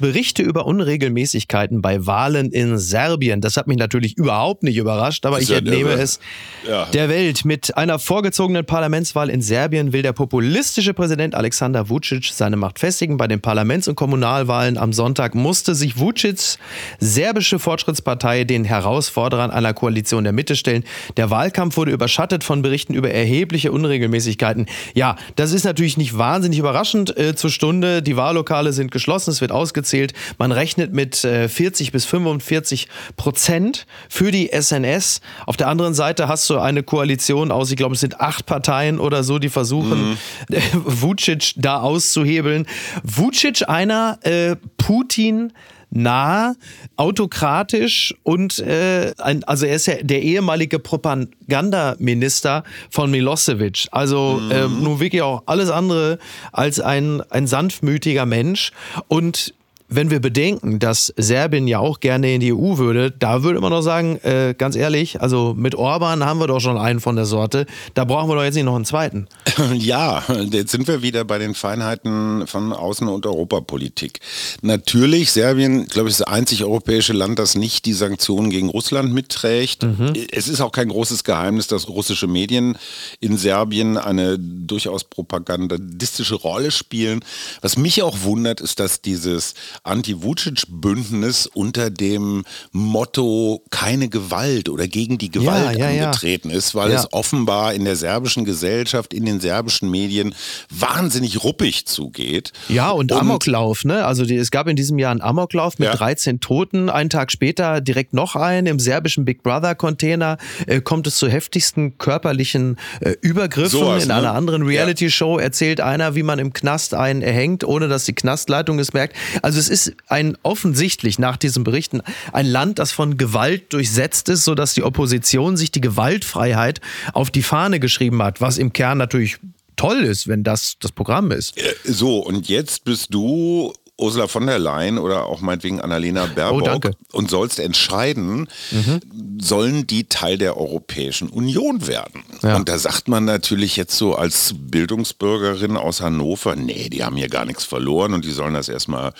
[0.00, 3.40] Berichte über Unregelmäßigkeiten bei Wahlen in Serbien.
[3.40, 6.02] Das hat mich natürlich überhaupt nicht überrascht, aber ich ja entnehme irre.
[6.02, 6.20] es
[6.68, 6.86] ja.
[6.86, 7.44] der Welt.
[7.44, 13.16] Mit einer vorgezogenen Parlamentswahl in Serbien will der populistische Präsident Alexander Vucic seine Macht festigen.
[13.16, 16.58] Bei den Parlaments- und Kommunalwahlen am Sonntag musste sich Vucics
[16.98, 20.84] serbische Fortschrittspartei den Herausforderern einer Koalition der Mitte stellen.
[21.16, 24.66] Der Wahlkampf wurde überschattet von Berichten über erhebliche Unregelmäßigkeiten.
[24.94, 28.02] Ja, das ist natürlich nicht wahnsinnig überraschend äh, zur Stunde.
[28.02, 30.14] Die Wahllokale sind geschlossen, es wird ausgezahlt aufgezählt.
[30.38, 35.20] Man rechnet mit 40 äh, bis 45 Prozent für die SNS.
[35.46, 38.98] Auf der anderen Seite hast du eine Koalition aus, ich glaube, es sind acht Parteien
[38.98, 40.16] oder so, die versuchen, mhm.
[40.84, 42.66] Vucic da auszuhebeln.
[43.02, 45.52] Vucic, einer äh, Putin
[45.94, 46.54] nah,
[46.96, 53.86] autokratisch und äh, ein, also er ist ja der ehemalige Propagandaminister von Milosevic.
[53.92, 54.50] Also mhm.
[54.50, 56.18] äh, nun wirklich auch alles andere
[56.52, 58.72] als ein, ein sanftmütiger Mensch
[59.06, 59.54] und
[59.88, 63.70] wenn wir bedenken, dass Serbien ja auch gerne in die EU würde, da würde man
[63.70, 67.26] doch sagen, äh, ganz ehrlich, also mit Orban haben wir doch schon einen von der
[67.26, 67.66] Sorte.
[67.92, 69.28] Da brauchen wir doch jetzt nicht noch einen zweiten.
[69.74, 74.20] Ja, jetzt sind wir wieder bei den Feinheiten von Außen- und Europapolitik.
[74.62, 79.12] Natürlich, Serbien, glaube ich, ist das einzig europäische Land, das nicht die Sanktionen gegen Russland
[79.12, 79.82] mitträgt.
[79.82, 80.12] Mhm.
[80.30, 82.78] Es ist auch kein großes Geheimnis, dass russische Medien
[83.20, 87.20] in Serbien eine durchaus propagandistische Rolle spielen.
[87.60, 95.18] Was mich auch wundert, ist, dass dieses Anti-Vucic-Bündnis unter dem Motto keine Gewalt oder gegen
[95.18, 96.56] die Gewalt ja, ja, angetreten ja.
[96.56, 100.34] ist, weil es offenbar in der serbischen Gesellschaft, in den serbischen Medien
[100.70, 102.52] wahnsinnig ruppig zugeht.
[102.68, 104.04] Ja, und, und Amoklauf, ne?
[104.04, 106.90] Also die, es gab in diesem Jahr einen Amoklauf mit 13 Toten.
[106.90, 111.98] Einen Tag später direkt noch einen im serbischen Big Brother-Container äh, kommt es zu heftigsten
[111.98, 113.70] körperlichen äh, Übergriffen.
[113.70, 114.16] So was, in ne?
[114.16, 118.78] einer anderen Reality-Show erzählt einer, wie man im Knast einen erhängt, ohne dass die Knastleitung
[118.78, 119.16] es merkt.
[119.42, 124.44] Also es ist ein offensichtlich nach diesen Berichten ein Land, das von Gewalt durchsetzt ist,
[124.44, 126.80] sodass die Opposition sich die Gewaltfreiheit
[127.12, 129.38] auf die Fahne geschrieben hat, was im Kern natürlich
[129.76, 131.56] toll ist, wenn das das Programm ist.
[131.58, 136.90] Äh, so, und jetzt bist du Ursula von der Leyen oder auch meinetwegen Annalena Baerbock
[136.90, 139.00] oh, und sollst entscheiden, mhm.
[139.40, 142.24] sollen die Teil der Europäischen Union werden.
[142.42, 142.56] Ja.
[142.56, 147.28] Und da sagt man natürlich jetzt so als Bildungsbürgerin aus Hannover, nee, die haben hier
[147.28, 149.12] gar nichts verloren und die sollen das erstmal,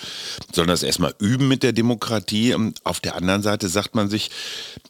[0.51, 2.53] sollen das erstmal üben mit der Demokratie.
[2.53, 4.29] Und auf der anderen Seite sagt man sich,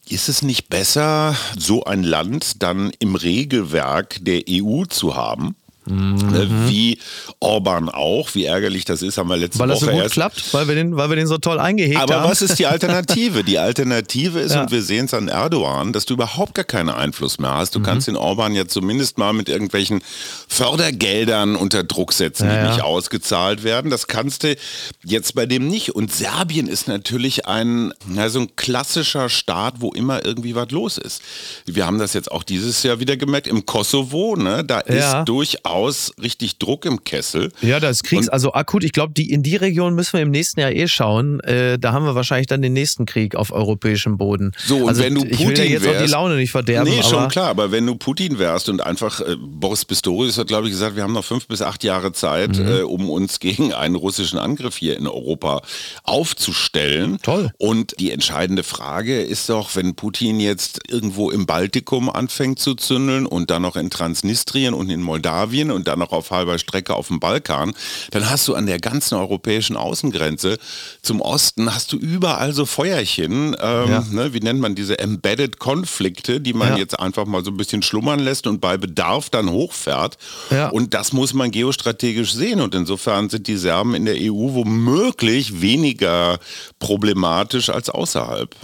[0.10, 5.56] ist es nicht besser, so ein Land dann im Regelwerk der EU zu haben?
[5.88, 6.68] Mhm.
[6.68, 6.98] Wie
[7.40, 10.04] Orban auch, wie ärgerlich das ist, haben wir letzte weil Woche Weil das so gut
[10.04, 10.14] erst.
[10.14, 12.22] klappt, weil wir, den, weil wir den so toll eingehegt Aber haben.
[12.24, 13.44] Aber was ist die Alternative?
[13.46, 14.62] Die Alternative ist, ja.
[14.62, 17.76] und wir sehen es an Erdogan, dass du überhaupt gar keinen Einfluss mehr hast.
[17.76, 17.84] Du mhm.
[17.84, 20.02] kannst den Orban ja zumindest mal mit irgendwelchen
[20.48, 23.92] Fördergeldern unter Druck setzen, ja, die nicht ausgezahlt werden.
[23.92, 24.56] Das kannst du
[25.04, 25.94] jetzt bei dem nicht.
[25.94, 30.98] Und Serbien ist natürlich ein, na, so ein klassischer Staat, wo immer irgendwie was los
[30.98, 31.22] ist.
[31.66, 33.48] Wir haben das jetzt auch dieses Jahr wieder gemerkt.
[33.48, 37.52] Im Kosovo, ne, da ist durchaus aus richtig Druck im Kessel.
[37.62, 38.84] Ja, das Kriegs, und also akut.
[38.86, 41.42] Ich glaube, die, in die Region müssen wir im nächsten Jahr eh schauen.
[41.42, 44.54] Äh, da haben wir wahrscheinlich dann den nächsten Krieg auf europäischem Boden.
[44.58, 46.52] So, und also, wenn du Putin ich will ja jetzt wärst, auch die Laune nicht
[46.52, 46.90] verderben.
[46.90, 50.68] Nee, schon klar, aber wenn du Putin wärst und einfach, äh, Boris Pistorius hat, glaube
[50.68, 52.68] ich, gesagt, wir haben noch fünf bis acht Jahre Zeit, mhm.
[52.68, 55.62] äh, um uns gegen einen russischen Angriff hier in Europa
[56.04, 57.20] aufzustellen.
[57.22, 57.52] Toll.
[57.58, 63.26] Und die entscheidende Frage ist doch, wenn Putin jetzt irgendwo im Baltikum anfängt zu zündeln
[63.26, 66.94] und dann noch in Transnistrien und in Moldawien und dann noch auf halb halber Strecke
[66.94, 67.74] auf dem Balkan,
[68.12, 70.58] dann hast du an der ganzen europäischen Außengrenze
[71.02, 74.04] zum Osten, hast du überall so Feuerchen, ähm, ja.
[74.12, 76.78] ne, wie nennt man diese Embedded Konflikte, die man ja.
[76.78, 80.18] jetzt einfach mal so ein bisschen schlummern lässt und bei Bedarf dann hochfährt.
[80.52, 80.70] Ja.
[80.70, 82.62] Und das muss man geostrategisch sehen.
[82.62, 86.40] Und insofern sind die Serben in der EU womöglich weniger
[86.80, 88.56] problematisch als außerhalb.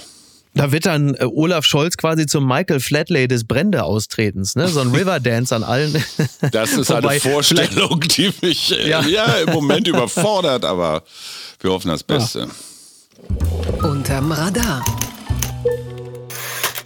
[0.53, 4.67] Da wird dann äh, Olaf Scholz quasi zum Michael Flatley des Brände-Austretens, ne?
[4.67, 6.03] So ein Riverdance an allen.
[6.51, 9.01] Das ist eine Vorstellung, die mich äh, ja.
[9.01, 9.25] ja.
[9.35, 11.03] im Moment überfordert, aber
[11.61, 12.47] wir hoffen das Beste.
[13.79, 13.87] Ja.
[13.87, 14.83] Unterm Radar.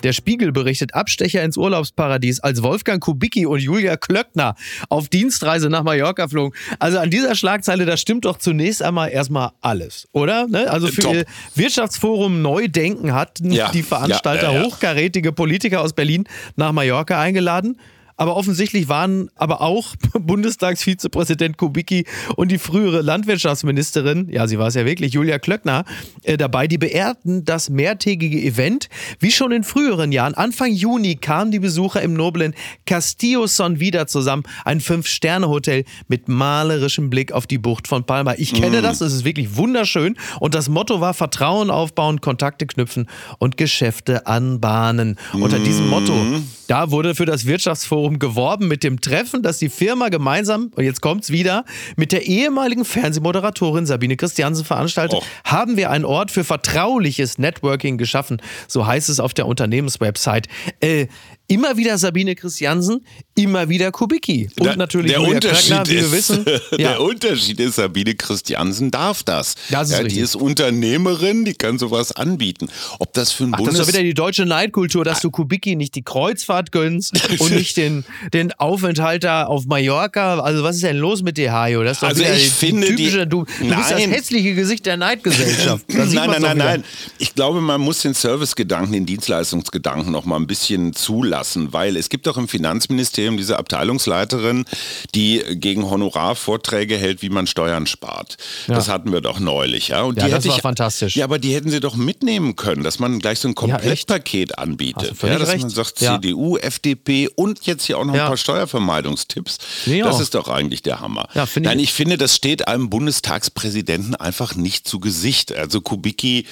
[0.05, 4.53] Der Spiegel berichtet Abstecher ins Urlaubsparadies, als Wolfgang Kubicki und Julia Klöckner
[4.87, 6.55] auf Dienstreise nach Mallorca flogen.
[6.77, 10.45] Also an dieser Schlagzeile, da stimmt doch zunächst einmal erstmal alles, oder?
[10.45, 10.69] Ne?
[10.69, 11.13] Also für Top.
[11.15, 17.19] ihr Wirtschaftsforum Neudenken hatten ja, die Veranstalter ja, ja, hochkarätige Politiker aus Berlin nach Mallorca
[17.19, 17.79] eingeladen.
[18.17, 24.75] Aber offensichtlich waren aber auch Bundestagsvizepräsident Kubicki und die frühere Landwirtschaftsministerin, ja, sie war es
[24.75, 25.83] ja wirklich, Julia Klöckner,
[26.23, 26.67] äh, dabei.
[26.67, 28.89] Die beehrten das mehrtägige Event.
[29.19, 34.07] Wie schon in früheren Jahren, Anfang Juni kamen die Besucher im noblen Castillo Son wieder
[34.07, 34.43] zusammen.
[34.63, 38.35] Ein Fünf-Sterne-Hotel mit malerischem Blick auf die Bucht von Palma.
[38.37, 38.83] Ich kenne mm.
[38.83, 40.17] das, es ist wirklich wunderschön.
[40.39, 43.07] Und das Motto war Vertrauen aufbauen, Kontakte knüpfen
[43.39, 45.17] und Geschäfte anbahnen.
[45.33, 45.41] Mm.
[45.41, 46.47] Unter diesem Motto, mm.
[46.67, 50.83] da wurde für das Wirtschaftsforum Forum geworben mit dem Treffen, das die Firma gemeinsam, und
[50.83, 51.65] jetzt kommt's wieder,
[51.95, 55.25] mit der ehemaligen Fernsehmoderatorin Sabine Christiansen veranstaltet, oh.
[55.43, 58.39] haben wir einen Ort für vertrauliches Networking geschaffen.
[58.67, 60.47] So heißt es auf der Unternehmenswebsite.
[60.81, 61.07] Äh,
[61.47, 63.05] Immer wieder Sabine Christiansen,
[63.35, 64.49] immer wieder Kubicki.
[64.57, 66.45] Und der, natürlich der Julia Unterschied Klöckner, wie ist, wir wissen.
[66.71, 66.89] Ja.
[66.89, 69.55] Der Unterschied ist, Sabine Christiansen darf das.
[69.69, 72.67] das ist ja, die ist Unternehmerin, die kann sowas anbieten.
[72.99, 73.77] Ob das für ein Ach, Bundes...
[73.77, 77.51] Das ist doch wieder die deutsche Neidkultur, dass du Kubicki nicht die Kreuzfahrt gönnst und
[77.51, 78.03] nicht den,
[78.33, 80.39] den Aufenthalt da auf Mallorca.
[80.39, 81.83] Also was ist denn los mit dir, Hajo?
[81.83, 84.97] Das ist doch also ich finde typische, die, du, du bist das hässliche Gesicht der
[84.97, 85.85] Neidgesellschaft.
[85.93, 86.83] nein, nein, nein, nein.
[87.19, 91.34] Ich glaube, man muss den Servicegedanken, den Dienstleistungsgedanken noch mal ein bisschen zulassen,
[91.73, 94.65] weil es gibt doch im Finanzministerium diese Abteilungsleiterin,
[95.13, 98.37] die gegen Honorar Vorträge hält, wie man Steuern spart.
[98.67, 98.75] Ja.
[98.75, 100.03] Das hatten wir doch neulich, ja.
[100.03, 101.15] Und ja, die das war ich, fantastisch.
[101.15, 104.57] Ja, aber die hätten sie doch mitnehmen können, dass man gleich so ein Komplettpaket ja,
[104.57, 105.15] anbietet.
[105.21, 105.61] Ja, dass recht.
[105.61, 109.57] man sagt CDU, FDP und jetzt hier auch noch ein paar Steuervermeidungstipps.
[109.85, 111.27] das ist doch eigentlich der Hammer.
[111.55, 115.53] Nein, ich finde, das steht einem Bundestagspräsidenten einfach nicht zu Gesicht.
[115.53, 116.45] Also Kubicki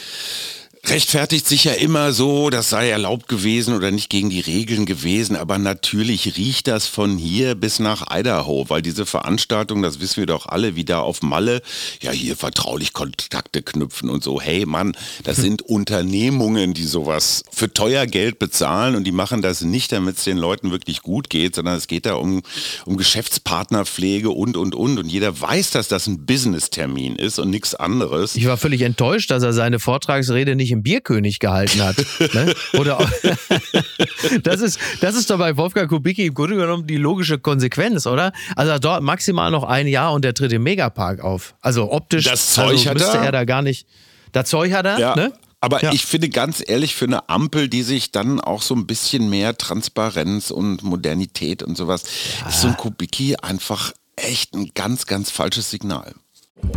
[0.86, 5.38] rechtfertigt sich ja immer so, das sei erlaubt gewesen oder nicht gegen die Regeln gewesen,
[5.38, 10.26] aber natürlich riecht das von hier bis nach Idaho, weil diese Veranstaltung, das wissen wir
[10.26, 11.62] doch alle, wie da auf Malle,
[12.02, 17.72] ja hier vertraulich Kontakte knüpfen und so, hey Mann, das sind Unternehmungen, die sowas für
[17.72, 21.56] teuer Geld bezahlen und die machen das nicht, damit es den Leuten wirklich gut geht,
[21.56, 22.41] sondern es geht da um,
[22.86, 25.00] um Geschäftspartnerpflege und, und, und.
[25.00, 28.36] Und jeder weiß, dass das ein Business-Termin ist und nichts anderes.
[28.36, 31.95] Ich war völlig enttäuscht, dass er seine Vortragsrede nicht im Bierkönig gehalten hat.
[32.33, 32.53] ne?
[32.73, 33.09] Oder auch,
[34.43, 38.33] das, ist, das ist doch bei Wolfgang Kubicki im Grunde genommen die logische Konsequenz, oder?
[38.55, 41.55] Also dort maximal noch ein Jahr und der tritt im Megapark auf.
[41.62, 43.23] Also optisch das Zeug also hat müsste er.
[43.25, 43.88] er da gar nicht.
[44.31, 45.15] Das Zeug hat er, ja.
[45.15, 45.31] ne?
[45.62, 45.93] Aber Ja.
[45.93, 49.57] ich finde ganz ehrlich, für eine Ampel, die sich dann auch so ein bisschen mehr
[49.57, 52.03] Transparenz und Modernität und sowas,
[52.49, 56.13] ist so ein Kubicki einfach echt ein ganz, ganz falsches Signal.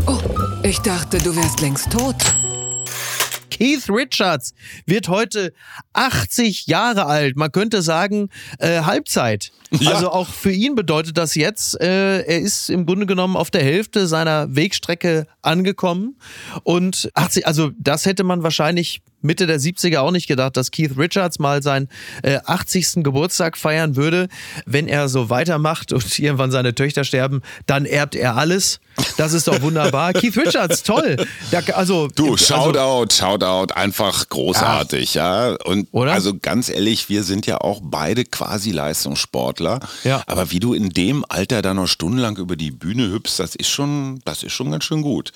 [0.06, 0.18] Oh,
[0.62, 2.14] ich dachte, du wärst längst tot.
[3.56, 4.52] Keith Richards
[4.84, 5.54] wird heute
[5.94, 7.36] 80 Jahre alt.
[7.36, 9.50] Man könnte sagen, äh, Halbzeit.
[9.70, 9.92] Ja.
[9.92, 13.62] Also auch für ihn bedeutet das jetzt, äh, er ist im Grunde genommen auf der
[13.62, 16.18] Hälfte seiner Wegstrecke angekommen.
[16.64, 20.96] Und 80, also das hätte man wahrscheinlich Mitte der 70er auch nicht gedacht, dass Keith
[20.96, 21.88] Richards mal seinen
[22.22, 23.04] äh, 80.
[23.04, 24.28] Geburtstag feiern würde.
[24.64, 28.80] Wenn er so weitermacht und irgendwann seine Töchter sterben, dann erbt er alles.
[29.16, 30.12] Das ist doch wunderbar.
[30.14, 31.16] Keith Richards, toll.
[31.50, 35.56] Da, also, Du, also, Shoutout, Shoutout, einfach großartig, ja.
[35.64, 36.12] Und Oder?
[36.12, 39.80] also ganz ehrlich, wir sind ja auch beide quasi Leistungssportler.
[40.04, 40.22] Ja.
[40.26, 43.68] Aber wie du in dem Alter da noch stundenlang über die Bühne hüpfst, das ist
[43.68, 45.32] schon, das ist schon ganz schön gut.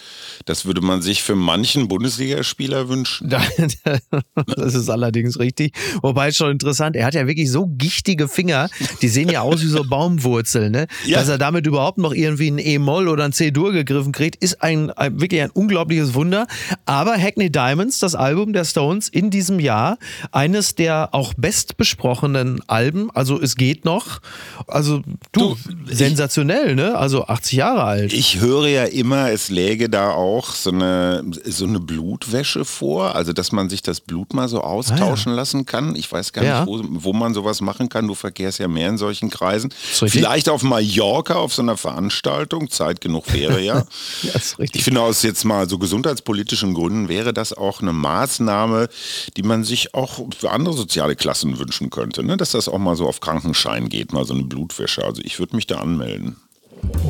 [0.46, 3.28] Das würde man sich für manchen Bundesligaspieler wünschen.
[4.56, 5.72] Das ist allerdings richtig.
[6.02, 8.68] Wobei ist schon interessant, er hat ja wirklich so gichtige Finger,
[9.02, 10.86] die sehen ja aus wie so Baumwurzeln, ne?
[11.04, 11.18] Ja.
[11.18, 14.90] Dass er damit überhaupt noch irgendwie ein E-Moll oder ein C-Dur gegriffen kriegt, ist ein,
[14.90, 16.46] ein wirklich ein unglaubliches Wunder.
[16.86, 19.98] Aber Hackney Diamonds, das Album der Stones in diesem Jahr,
[20.32, 24.20] eines der auch bestbesprochenen Alben, also es geht noch.
[24.66, 26.96] Also du, Du, sensationell, ne?
[26.96, 28.12] Also 80 Jahre alt.
[28.12, 33.32] Ich höre ja immer, es läge da auch so eine, so eine Blutwäsche vor, also
[33.32, 35.94] dass man sich das Blut mal so austauschen lassen kann.
[35.96, 36.60] Ich weiß gar Ja.
[36.60, 38.06] nicht, wo, wo man sowas machen kann.
[38.06, 39.72] Du verkehrst ja mehr in solchen Kreisen.
[39.72, 43.84] Vielleicht auf Mallorca auf so einer Veranstaltung, Zeit genug wäre ja.
[44.22, 44.80] Ja, ist richtig.
[44.80, 48.88] Ich finde aus jetzt mal so gesundheitspolitischen Gründen wäre das auch eine Maßnahme,
[49.36, 52.36] die man sich auch für andere soziale Klassen wünschen könnte, ne?
[52.36, 55.04] dass das auch mal so auf Krankenschein geht, mal so eine Blutwäsche.
[55.04, 56.36] Also ich würde mich da anmelden.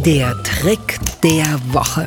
[0.05, 2.05] Der Trick der Woche.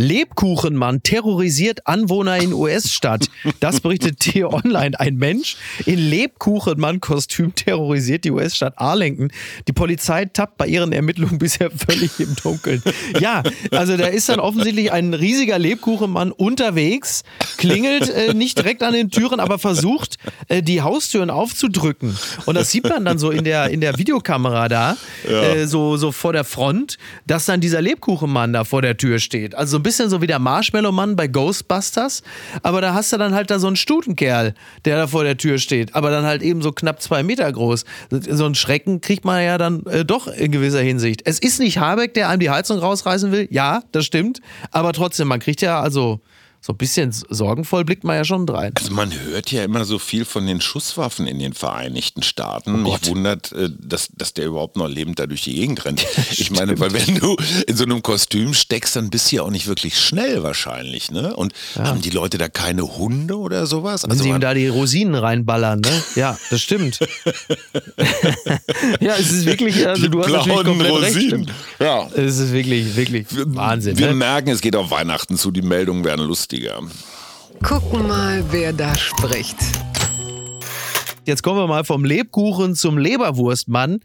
[0.00, 3.26] Lebkuchenmann terrorisiert Anwohner in US-Stadt.
[3.60, 4.98] Das berichtet T-Online.
[4.98, 9.30] Ein Mensch in Lebkuchenmann-Kostüm terrorisiert die US-Stadt Arlington.
[9.68, 12.82] Die Polizei tappt bei ihren Ermittlungen bisher völlig im Dunkeln.
[13.20, 17.22] Ja, also da ist dann offensichtlich ein riesiger Lebkuchenmann unterwegs,
[17.58, 20.16] klingelt äh, nicht direkt an den Türen, aber versucht,
[20.48, 22.16] äh, die Haustüren aufzudrücken.
[22.46, 24.96] Und das sieht man dann so in der, in der Videokamera da,
[25.28, 29.54] äh, so, so vor der Front, dass dann dieser Lebkuchenmann da vor der Tür steht.
[29.54, 32.22] Also so ein bisschen so wie der Marshmallow-Mann bei Ghostbusters,
[32.62, 35.58] aber da hast du dann halt da so einen Stutenkerl, der da vor der Tür
[35.58, 37.84] steht, aber dann halt eben so knapp zwei Meter groß.
[38.10, 41.22] So einen Schrecken kriegt man ja dann äh, doch in gewisser Hinsicht.
[41.24, 45.28] Es ist nicht Habeck, der einem die Heizung rausreißen will, ja, das stimmt, aber trotzdem,
[45.28, 46.20] man kriegt ja also
[46.62, 48.72] so ein bisschen sorgenvoll blickt man ja schon rein.
[48.76, 52.82] Also man hört ja immer so viel von den Schusswaffen in den Vereinigten Staaten.
[52.82, 56.06] Mich wundert, äh, dass, dass der überhaupt noch lebend da durch die Gegend rennt.
[56.32, 59.50] Ich meine, weil wenn du in so einem Kostüm steckst, dann bist du ja auch
[59.50, 61.10] nicht wirklich schnell wahrscheinlich.
[61.10, 61.34] Ne?
[61.34, 64.04] Und haben die Leute da keine Hunde oder sowas?
[64.04, 66.02] Wenn Also sie ihm da die Rosinen reinballern, ne?
[66.14, 67.00] Ja, das stimmt.
[69.00, 71.16] ja, es ist wirklich, also du hast natürlich komplett recht.
[71.16, 71.28] Rosinen.
[71.28, 71.52] stimmt.
[71.78, 72.08] Ja.
[72.14, 73.98] Es ist wirklich, wirklich Wahnsinn.
[73.98, 74.14] Wir ne?
[74.14, 76.80] merken, es geht auf Weihnachten zu, die Meldungen werden lustiger.
[77.62, 79.56] Gucken mal, wer da spricht.
[81.26, 84.00] Jetzt kommen wir mal vom Lebkuchen zum Leberwurstmann.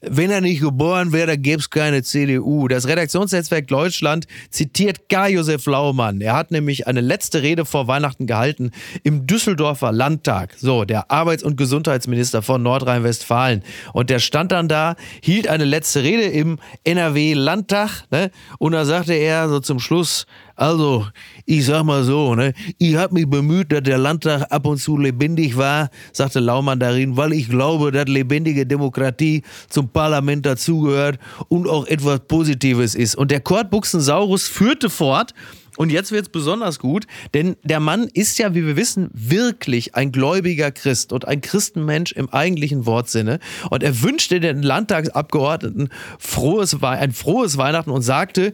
[0.00, 2.68] Wenn er nicht geboren wäre, dann gäbe es keine CDU.
[2.68, 6.20] Das Redaktionsnetzwerk Deutschland zitiert Karl-Josef Laumann.
[6.20, 8.70] Er hat nämlich eine letzte Rede vor Weihnachten gehalten
[9.02, 10.54] im Düsseldorfer Landtag.
[10.56, 13.62] So, der Arbeits- und Gesundheitsminister von Nordrhein-Westfalen.
[13.92, 18.04] Und der stand dann da, hielt eine letzte Rede im NRW-Landtag.
[18.10, 18.30] Ne?
[18.58, 20.24] Und da sagte er so zum Schluss,
[20.60, 21.06] also,
[21.46, 24.98] ich sag mal so, ne, ich habe mich bemüht, dass der Landtag ab und zu
[24.98, 31.18] lebendig war, sagte Laumann darin, weil ich glaube, dass lebendige Demokratie zum Parlament dazugehört
[31.48, 33.14] und auch etwas Positives ist.
[33.14, 35.32] Und der Kortbuchsensaurus führte fort,
[35.78, 40.12] und jetzt wird's besonders gut, denn der Mann ist ja, wie wir wissen, wirklich ein
[40.12, 43.38] gläubiger Christ und ein Christenmensch im eigentlichen Wortsinne.
[43.70, 48.52] Und er wünschte den Landtagsabgeordneten frohes, ein frohes Weihnachten und sagte,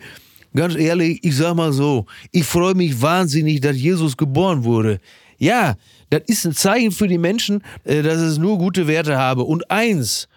[0.56, 5.00] Ganz ehrlich, ich sag mal so, ich freue mich wahnsinnig, dass Jesus geboren wurde.
[5.36, 5.76] Ja,
[6.08, 9.42] das ist ein Zeichen für die Menschen, äh, dass es nur gute Werte habe.
[9.44, 10.28] Und eins,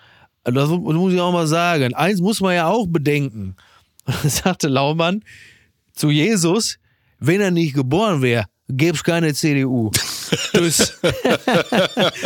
[0.44, 3.56] das muss ich auch mal sagen, eins muss man ja auch bedenken,
[4.24, 5.24] sagte Laumann
[5.94, 6.80] zu Jesus,
[7.20, 9.92] wenn er nicht geboren wäre, gäbe es keine CDU.
[10.54, 10.80] Tschüss.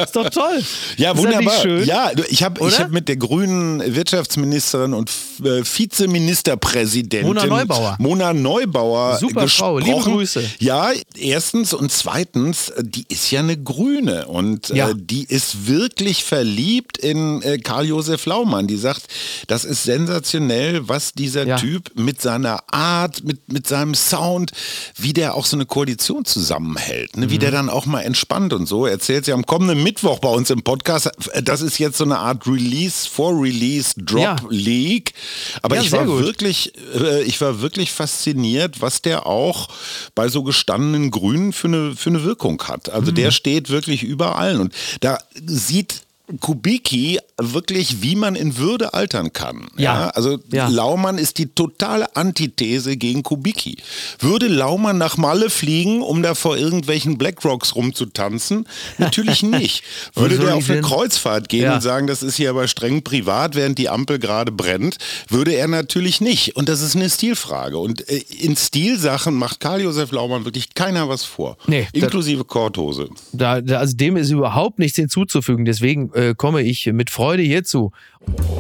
[0.04, 0.62] ist doch toll.
[0.98, 1.62] Ja, Ist das wunderbar.
[1.62, 1.86] schön?
[1.86, 5.10] Ja, ich habe hab mit der grünen Wirtschaftsministerin und
[5.44, 7.96] äh, Vizeministerpräsidentin Mona Neubauer.
[8.00, 10.14] Mona Neubauer Super Frau, liebe gesprochen.
[10.14, 10.44] Grüße.
[10.60, 14.90] Ja, erstens und zweitens, äh, die ist ja eine Grüne und Ja.
[14.90, 18.68] äh, die ist wirklich verliebt in äh, Karl-Josef Laumann.
[18.68, 19.04] Die sagt,
[19.48, 21.56] das ist sensationell, was dieser Ja.
[21.58, 24.52] Typ mit seiner Art, mit, mit seinem Sound,
[24.98, 27.30] wie der auch so eine Koalition zusammenhält, ne?
[27.30, 27.40] wie Mhm.
[27.40, 28.86] der dann auch mal entspannt und so.
[28.86, 31.10] Erzählt sie am kommenden Mittwoch bei uns im Podcast.
[31.44, 34.36] Das ist jetzt so eine Art Release, Vor-Release, Drop Ja.
[34.50, 35.14] League.
[35.62, 36.24] Aber Ja, ich war gut.
[36.24, 39.70] wirklich, äh, ich war wirklich fasziniert, was der auch
[40.16, 42.90] bei so gestandenen Grünen für eine, für eine Wirkung hat.
[42.90, 43.16] Also Mhm.
[43.16, 46.02] der steht wirklich über allen und da sieht
[46.40, 49.68] Kubicki wirklich, wie man in Würde altern kann.
[49.78, 50.10] Ja.
[50.10, 50.68] Also Ja.
[50.68, 53.78] Laumann ist die totale Antithese gegen Kubicki.
[54.20, 58.68] Würde Laumann nach Malle fliegen, um da vor irgendwelchen Blackrocks rumzutanzen?
[59.00, 59.84] Natürlich nicht.
[60.14, 60.82] Würde der auf eine?
[60.82, 61.76] Kreuzfahrt gehen Ja.
[61.76, 64.98] und sagen, das ist hier aber streng privat, während die Ampel gerade brennt?
[65.28, 66.56] Würde er natürlich nicht.
[66.56, 67.80] Und das ist eine Stilfrage.
[67.80, 71.58] Und äh, in Stilsachen macht Karl-Josef Laumann wirklich keiner was vor.
[71.66, 73.10] Nee, Inklusive Korthose.
[73.32, 75.66] Da, da, also dem ist überhaupt nichts hinzuzufügen.
[75.66, 77.92] Deswegen äh, komme ich mit Freude hierzu.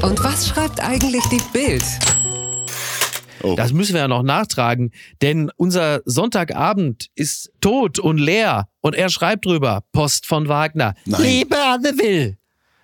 [0.01, 1.83] Und was schreibt eigentlich die Bild?
[3.43, 3.55] Oh.
[3.55, 4.91] Das müssen wir ja noch nachtragen,
[5.21, 10.95] denn unser Sonntagabend ist tot und leer und er schreibt drüber, Post von Wagner.
[11.05, 11.21] Nein.
[11.21, 12.37] Liebe Anne Will.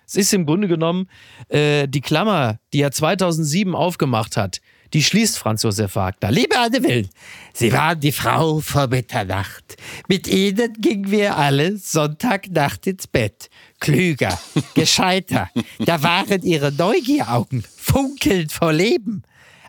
[0.06, 1.08] Es ist im Grunde genommen
[1.48, 4.60] äh, die Klammer, die er 2007 aufgemacht hat.
[4.92, 6.32] Die schließt Franz Josef Wagner.
[6.32, 7.08] Liebe Anne Will,
[7.52, 9.76] Sie waren die Frau vor Mitternacht.
[10.08, 13.50] Mit Ihnen gingen wir alle Sonntagnacht ins Bett.
[13.78, 14.38] Klüger,
[14.74, 15.48] gescheiter.
[15.78, 19.22] Da waren Ihre Neugieraugen funkelnd vor Leben,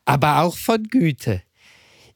[0.05, 1.43] aber auch von Güte.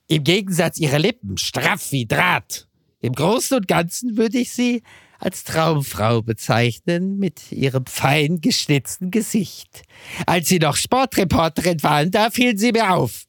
[0.08, 2.68] Im Gegensatz ihre Lippen straff wie Draht.
[3.01, 4.84] Im Großen und Ganzen würde ich sie
[5.20, 9.84] als Traumfrau bezeichnen mit ihrem fein geschnitzten Gesicht.
[10.26, 13.26] Als sie noch Sportreporterin waren, da fielen sie mir auf.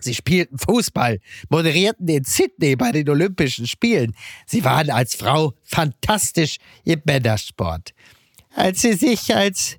[0.00, 4.14] Sie spielten Fußball, moderierten in Sydney bei den Olympischen Spielen.
[4.46, 7.92] Sie waren als Frau fantastisch im Männersport.
[8.54, 9.78] Als sie sich als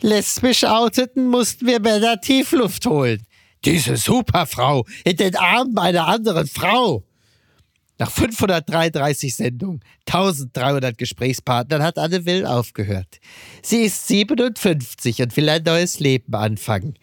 [0.00, 3.22] lesbisch outeten, mussten wir Männer Tiefluft holen.
[3.64, 7.04] Diese Superfrau in den Armen einer anderen Frau.
[7.98, 13.18] Nach 533 Sendungen, 1300 Gesprächspartnern hat Anne Will aufgehört.
[13.60, 16.94] Sie ist 57 und will ein neues Leben anfangen.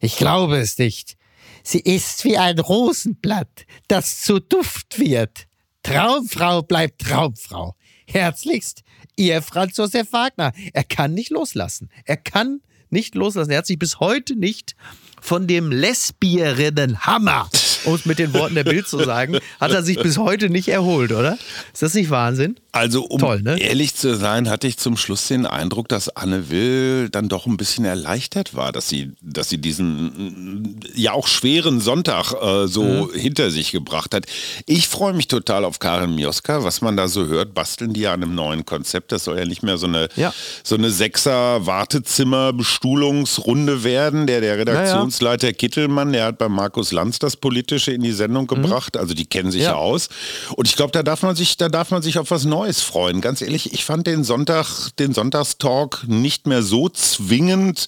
[0.00, 1.16] Ich glaube es nicht.
[1.62, 5.46] Sie ist wie ein Rosenblatt, das zu Duft wird.
[5.82, 7.74] Traumfrau bleibt Traumfrau.
[8.06, 8.82] Herzlichst,
[9.16, 10.52] Ihr Franz Josef Wagner.
[10.74, 11.88] Er kann nicht loslassen.
[12.04, 12.60] Er kann
[12.94, 13.50] nicht loslassen.
[13.50, 14.74] Er hat sich bis heute nicht
[15.20, 17.50] von dem Lesbierinnenhammer,
[17.84, 20.68] um es mit den Worten der Bild zu sagen, hat er sich bis heute nicht
[20.68, 21.36] erholt, oder?
[21.72, 22.56] Ist das nicht Wahnsinn?
[22.74, 23.56] Also, um Toll, ne?
[23.60, 27.56] ehrlich zu sein, hatte ich zum Schluss den Eindruck, dass Anne Will dann doch ein
[27.56, 33.10] bisschen erleichtert war, dass sie, dass sie diesen ja auch schweren Sonntag äh, so Mhm.
[33.14, 34.26] hinter sich gebracht hat.
[34.66, 38.12] Ich freue mich total auf Karin Mioska, was man da so hört, basteln die ja
[38.12, 39.12] an einem neuen Konzept.
[39.12, 40.34] Das soll ja nicht mehr so eine, Ja.
[40.64, 44.26] so eine Sechser-Wartezimmer-Bestuhlungsrunde werden.
[44.26, 48.96] Der, der Redaktionsleiter Kittelmann, der hat bei Markus Lanz das Politische in die Sendung gebracht.
[48.96, 49.74] Also die kennen sich ja, Mhm.
[49.76, 49.80] Ja.
[49.80, 50.08] aus.
[50.56, 53.20] Und ich glaube, da darf man sich, da darf man sich auf was Neues freuen.
[53.20, 57.86] Ganz ehrlich, ich fand den Sonntag, den Sonntagstalk nicht mehr so zwingend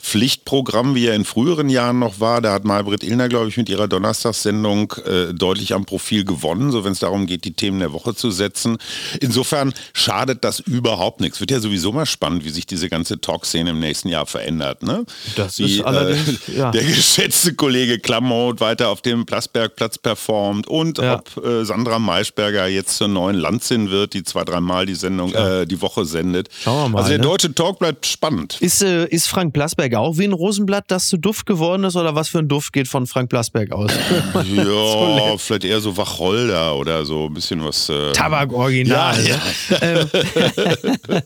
[0.00, 2.40] Pflichtprogramm, wie er in früheren Jahren noch war.
[2.40, 6.84] Da hat Malbrit Illner, glaube ich, mit ihrer Donnerstagssendung äh, deutlich am Profil gewonnen, so
[6.84, 8.78] wenn es darum geht, die Themen der Woche zu setzen.
[9.20, 11.40] Insofern schadet das überhaupt nichts.
[11.40, 14.82] Wird ja sowieso mal spannend, wie sich diese ganze Talkszene im nächsten Jahr verändert.
[14.82, 15.04] Ne?
[15.36, 16.70] Das wie, ist allerdings, ja.
[16.78, 21.16] Der geschätzte Kollege Klamroth weiter auf dem Plasbergplatz performt und Ja.
[21.16, 25.66] ob äh, Sandra Maischberger jetzt zur neuen Landsin wird, die zwei, dreimal die Sendung, äh,
[25.66, 26.48] die Woche sendet.
[26.62, 27.24] Schauen wir mal, also der ne?
[27.24, 28.58] deutsche Talk bleibt spannend.
[28.60, 31.96] Ist, äh, ist Frank Blasberg auch wie ein Rosenblatt, das zu Duft geworden ist?
[31.96, 33.90] Oder was für ein Duft geht von Frank Blasberg aus?
[34.34, 37.88] Ja, vielleicht eher so Wacholder oder so ein bisschen was.
[37.88, 39.14] Äh, Tabak Original.
[39.24, 39.36] Ja,
[39.80, 40.08] ne?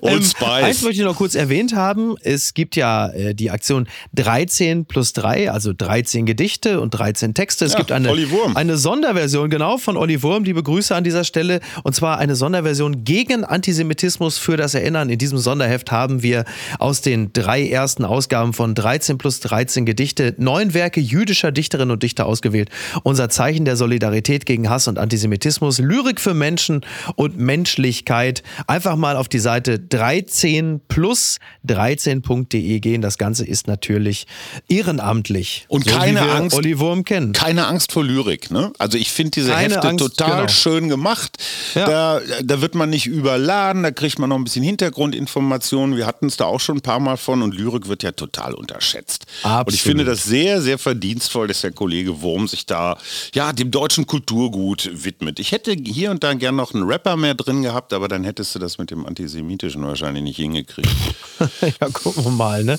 [0.00, 0.44] Old Ähm, Spice.
[0.64, 2.16] Eins möchte ich noch kurz erwähnt haben.
[2.22, 7.64] Es gibt ja äh, die Aktion 13 plus 3, also 13 Gedichte und 13 Texte.
[7.64, 8.12] Es Ja, gibt eine,
[8.54, 10.44] eine Sonderversion, genau, von Olli Wurm.
[10.44, 11.60] Liebe Grüße an dieser Stelle.
[11.82, 15.10] Und zwar eine Sonderversion gegen Antisemitismus für das Erinnern.
[15.10, 16.44] In diesem Sonderheft haben wir
[16.78, 22.02] aus den drei ersten Ausgaben von 13 plus 13 Gedichte neun Werke jüdischer Dichterinnen und
[22.02, 22.70] Dichter ausgewählt.
[23.02, 26.80] Unser Zeichen der Solidarität gegen Hass und Antisemitismus, Lyrik für Menschen
[27.16, 28.42] und Menschlichkeit.
[28.66, 33.02] Einfach mal auf die Seite 13 plus 13.de gehen.
[33.02, 34.26] Das Ganze ist natürlich
[34.68, 35.66] ehrenamtlich.
[35.68, 36.56] Und so keine Angst.
[36.56, 37.32] Olli Wurm kennen.
[37.32, 38.50] keine Angst vor Lyrik.
[38.50, 38.72] Ne?
[38.78, 40.48] Also ich finde diese Keine Hefte Angst, total genau.
[40.48, 41.38] schön gemacht.
[41.74, 41.86] Ja.
[41.86, 41.99] Da,
[42.42, 45.96] da wird man nicht überladen, da kriegt man noch ein bisschen Hintergrundinformationen.
[45.96, 48.54] Wir hatten es da auch schon ein paar Mal von und Lyrik wird ja total
[48.54, 49.26] unterschätzt.
[49.42, 49.80] Und ich Absolut.
[49.80, 52.98] finde das sehr, sehr verdienstvoll, dass der Kollege Wurm sich da
[53.34, 55.38] ja dem deutschen Kulturgut widmet.
[55.38, 58.54] Ich hätte hier und da gern noch einen Rapper mehr drin gehabt, aber dann hättest
[58.54, 60.90] du das mit dem Antisemitischen wahrscheinlich nicht hingekriegt.
[61.80, 62.78] Ja, gucken wir mal, ne?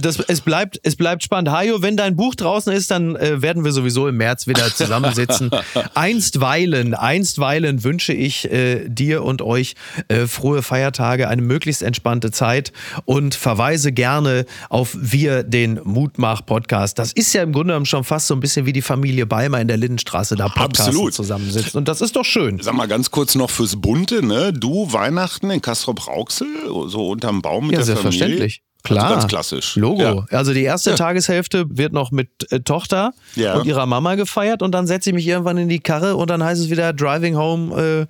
[0.00, 1.50] Das, es, bleibt, es bleibt spannend.
[1.50, 5.50] Hajo, wenn dein Buch draußen ist, dann äh, werden wir sowieso im März wieder zusammensitzen.
[5.94, 9.74] einstweilen, einstweilen wünsche wünsche ich äh, dir und euch
[10.08, 12.72] äh, frohe Feiertage, eine möglichst entspannte Zeit
[13.04, 16.98] und verweise gerne auf Wir, den Mutmach-Podcast.
[16.98, 19.60] Das ist ja im Grunde genommen schon fast so ein bisschen wie die Familie Beimer
[19.60, 21.76] in der Lindenstraße da Podcast zusammensitzt.
[21.76, 22.60] Und das ist doch schön.
[22.62, 24.54] Sag mal ganz kurz noch fürs Bunte, ne?
[24.54, 26.46] Du Weihnachten in Castrop-Rauxel,
[26.86, 28.62] so unterm Baum mit ja, der selbstverständlich.
[28.62, 28.71] Familie?
[28.82, 29.04] Klar.
[29.04, 29.76] Also ganz klassisch.
[29.76, 30.02] Logo.
[30.30, 30.36] Ja.
[30.36, 30.96] Also die erste Ja.
[30.96, 33.54] Tageshälfte wird noch mit äh, Tochter Ja.
[33.54, 36.42] und ihrer Mama gefeiert und dann setze ich mich irgendwann in die Karre und dann
[36.42, 38.06] heißt es wieder Driving Home äh,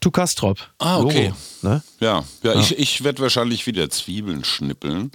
[0.00, 0.58] to Kastrop.
[0.78, 1.32] Ah, okay.
[1.62, 1.82] Logo, ne?
[2.00, 5.10] Ja, ja, ich, ich werde wahrscheinlich wieder Zwiebeln schnippeln.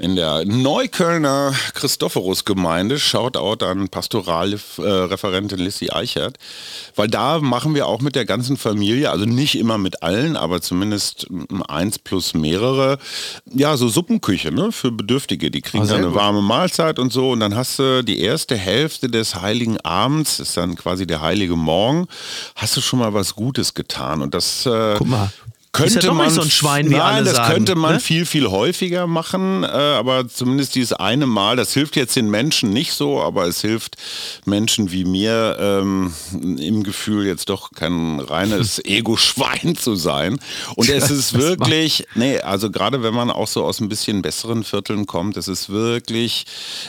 [0.00, 6.38] In der Neuköllner Christophorus-Gemeinde, Shoutout an Pastoralreferentin Lissy Eichert,
[6.96, 10.62] weil da machen wir auch mit der ganzen Familie, also nicht immer mit allen, aber
[10.62, 12.98] zumindest mm, eins plus mehrere,
[13.52, 15.50] ja, so Suppenküche ne, für Bedürftige.
[15.50, 16.20] Die kriegen sehr dann eine gut.
[16.20, 20.56] warme Mahlzeit und so und dann hast du die erste Hälfte des heiligen Abends, ist
[20.56, 22.08] dann quasi der heilige Morgen,
[22.56, 24.64] hast du schon mal was Gutes getan und das...
[24.64, 25.30] Äh, Guck mal.
[25.72, 27.74] Könnte Ist ja doch man nicht so ein Schwein, wie nein, alle das sagen, könnte
[27.76, 28.00] man ne?
[28.00, 32.70] viel viel häufiger machen, äh, aber zumindest dieses eine Mal, das hilft jetzt den Menschen
[32.70, 33.96] nicht so, aber es hilft
[34.44, 40.40] Menschen wie mir ähm, im Gefühl jetzt doch kein reines Ego-Schwein zu sein.
[40.74, 44.64] Und es ist wirklich, nee, also gerade wenn man auch so aus ein bisschen besseren
[44.64, 46.46] Vierteln kommt, es ist wirklich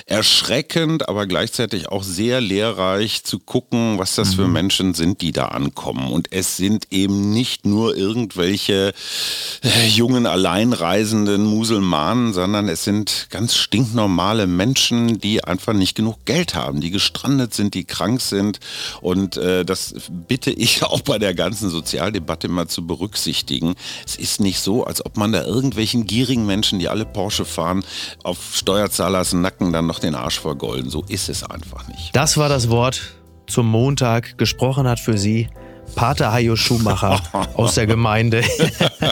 [0.08, 5.50] erschreckend, aber gleichzeitig auch sehr lehrreich zu gucken, was das für Menschen sind, die da
[5.50, 6.12] ankommen.
[6.12, 13.56] Und es sind eben nicht nur irgendwelche äh, jungen, alleinreisenden Musulmanen, sondern es sind ganz
[13.56, 18.60] stinknormale Menschen, die einfach nicht genug Geld haben, die gestrandet sind, die krank sind.
[19.02, 23.76] Und äh, das bitte ich auch bei der ganzen Sozialdebatte mal zu berücksichtigen.
[24.06, 27.84] Es ist nicht so, als ob man da irgendwelchen gierigen Menschen, die alle Porsche fahren,
[28.24, 30.90] auf Steuerzahlers Nacken dann noch den Arsch vergolden.
[30.90, 32.10] So ist es einfach nicht.
[32.14, 33.02] Das war das Wort
[33.48, 34.38] zum Montag.
[34.38, 35.50] Gesprochen hat für Sie
[35.96, 37.22] Pater Hajo Schumacher
[37.56, 38.44] aus der Gemeinde.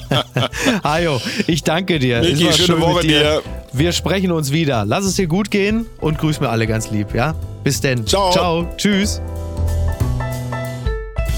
[0.83, 2.21] Hajo, ich danke dir.
[2.21, 3.41] Niki, schöne schön Woche dir.
[3.73, 4.85] Wir sprechen uns wieder.
[4.85, 7.35] Lass es dir gut gehen und grüß mir alle ganz lieb, ja?
[7.63, 8.05] Bis denn.
[8.05, 8.31] Ciao.
[8.31, 8.67] Ciao.
[8.77, 9.21] Tschüss.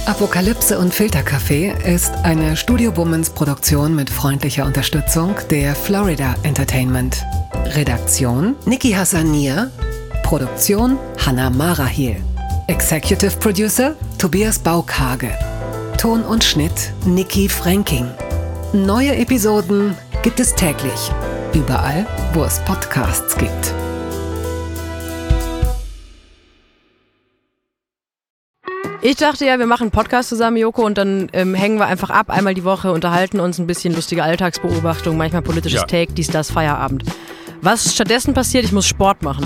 [0.05, 7.23] Apokalypse und Filterkaffee ist eine Studio Womans Produktion mit freundlicher Unterstützung der Florida Entertainment.
[7.75, 9.71] Redaktion Niki Hassanier.
[10.23, 12.17] Produktion Hannah Marahiel.
[12.71, 15.37] Executive Producer Tobias Baukage.
[15.97, 18.09] Ton und Schnitt Niki Franking.
[18.71, 21.11] Neue Episoden gibt es täglich.
[21.53, 23.73] Überall, wo es Podcasts gibt.
[29.01, 32.09] Ich dachte ja, wir machen einen Podcast zusammen, Joko, und dann ähm, hängen wir einfach
[32.09, 35.87] ab, einmal die Woche, unterhalten uns ein bisschen lustige Alltagsbeobachtung, manchmal politisches Ja.
[35.87, 37.03] Take, dies, das, Feierabend.
[37.61, 39.45] Was stattdessen passiert, ich muss Sport machen.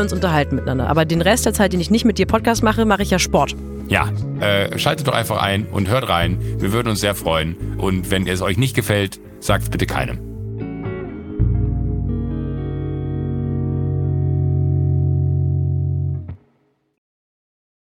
[0.00, 0.88] uns unterhalten miteinander.
[0.88, 3.18] Aber den Rest der Zeit, den ich nicht mit dir Podcast mache, mache ich ja
[3.18, 3.54] Sport.
[3.88, 6.38] Ja, äh, schaltet doch einfach ein und hört rein.
[6.58, 7.56] Wir würden uns sehr freuen.
[7.78, 10.25] Und wenn es euch nicht gefällt, sagt es bitte keinem.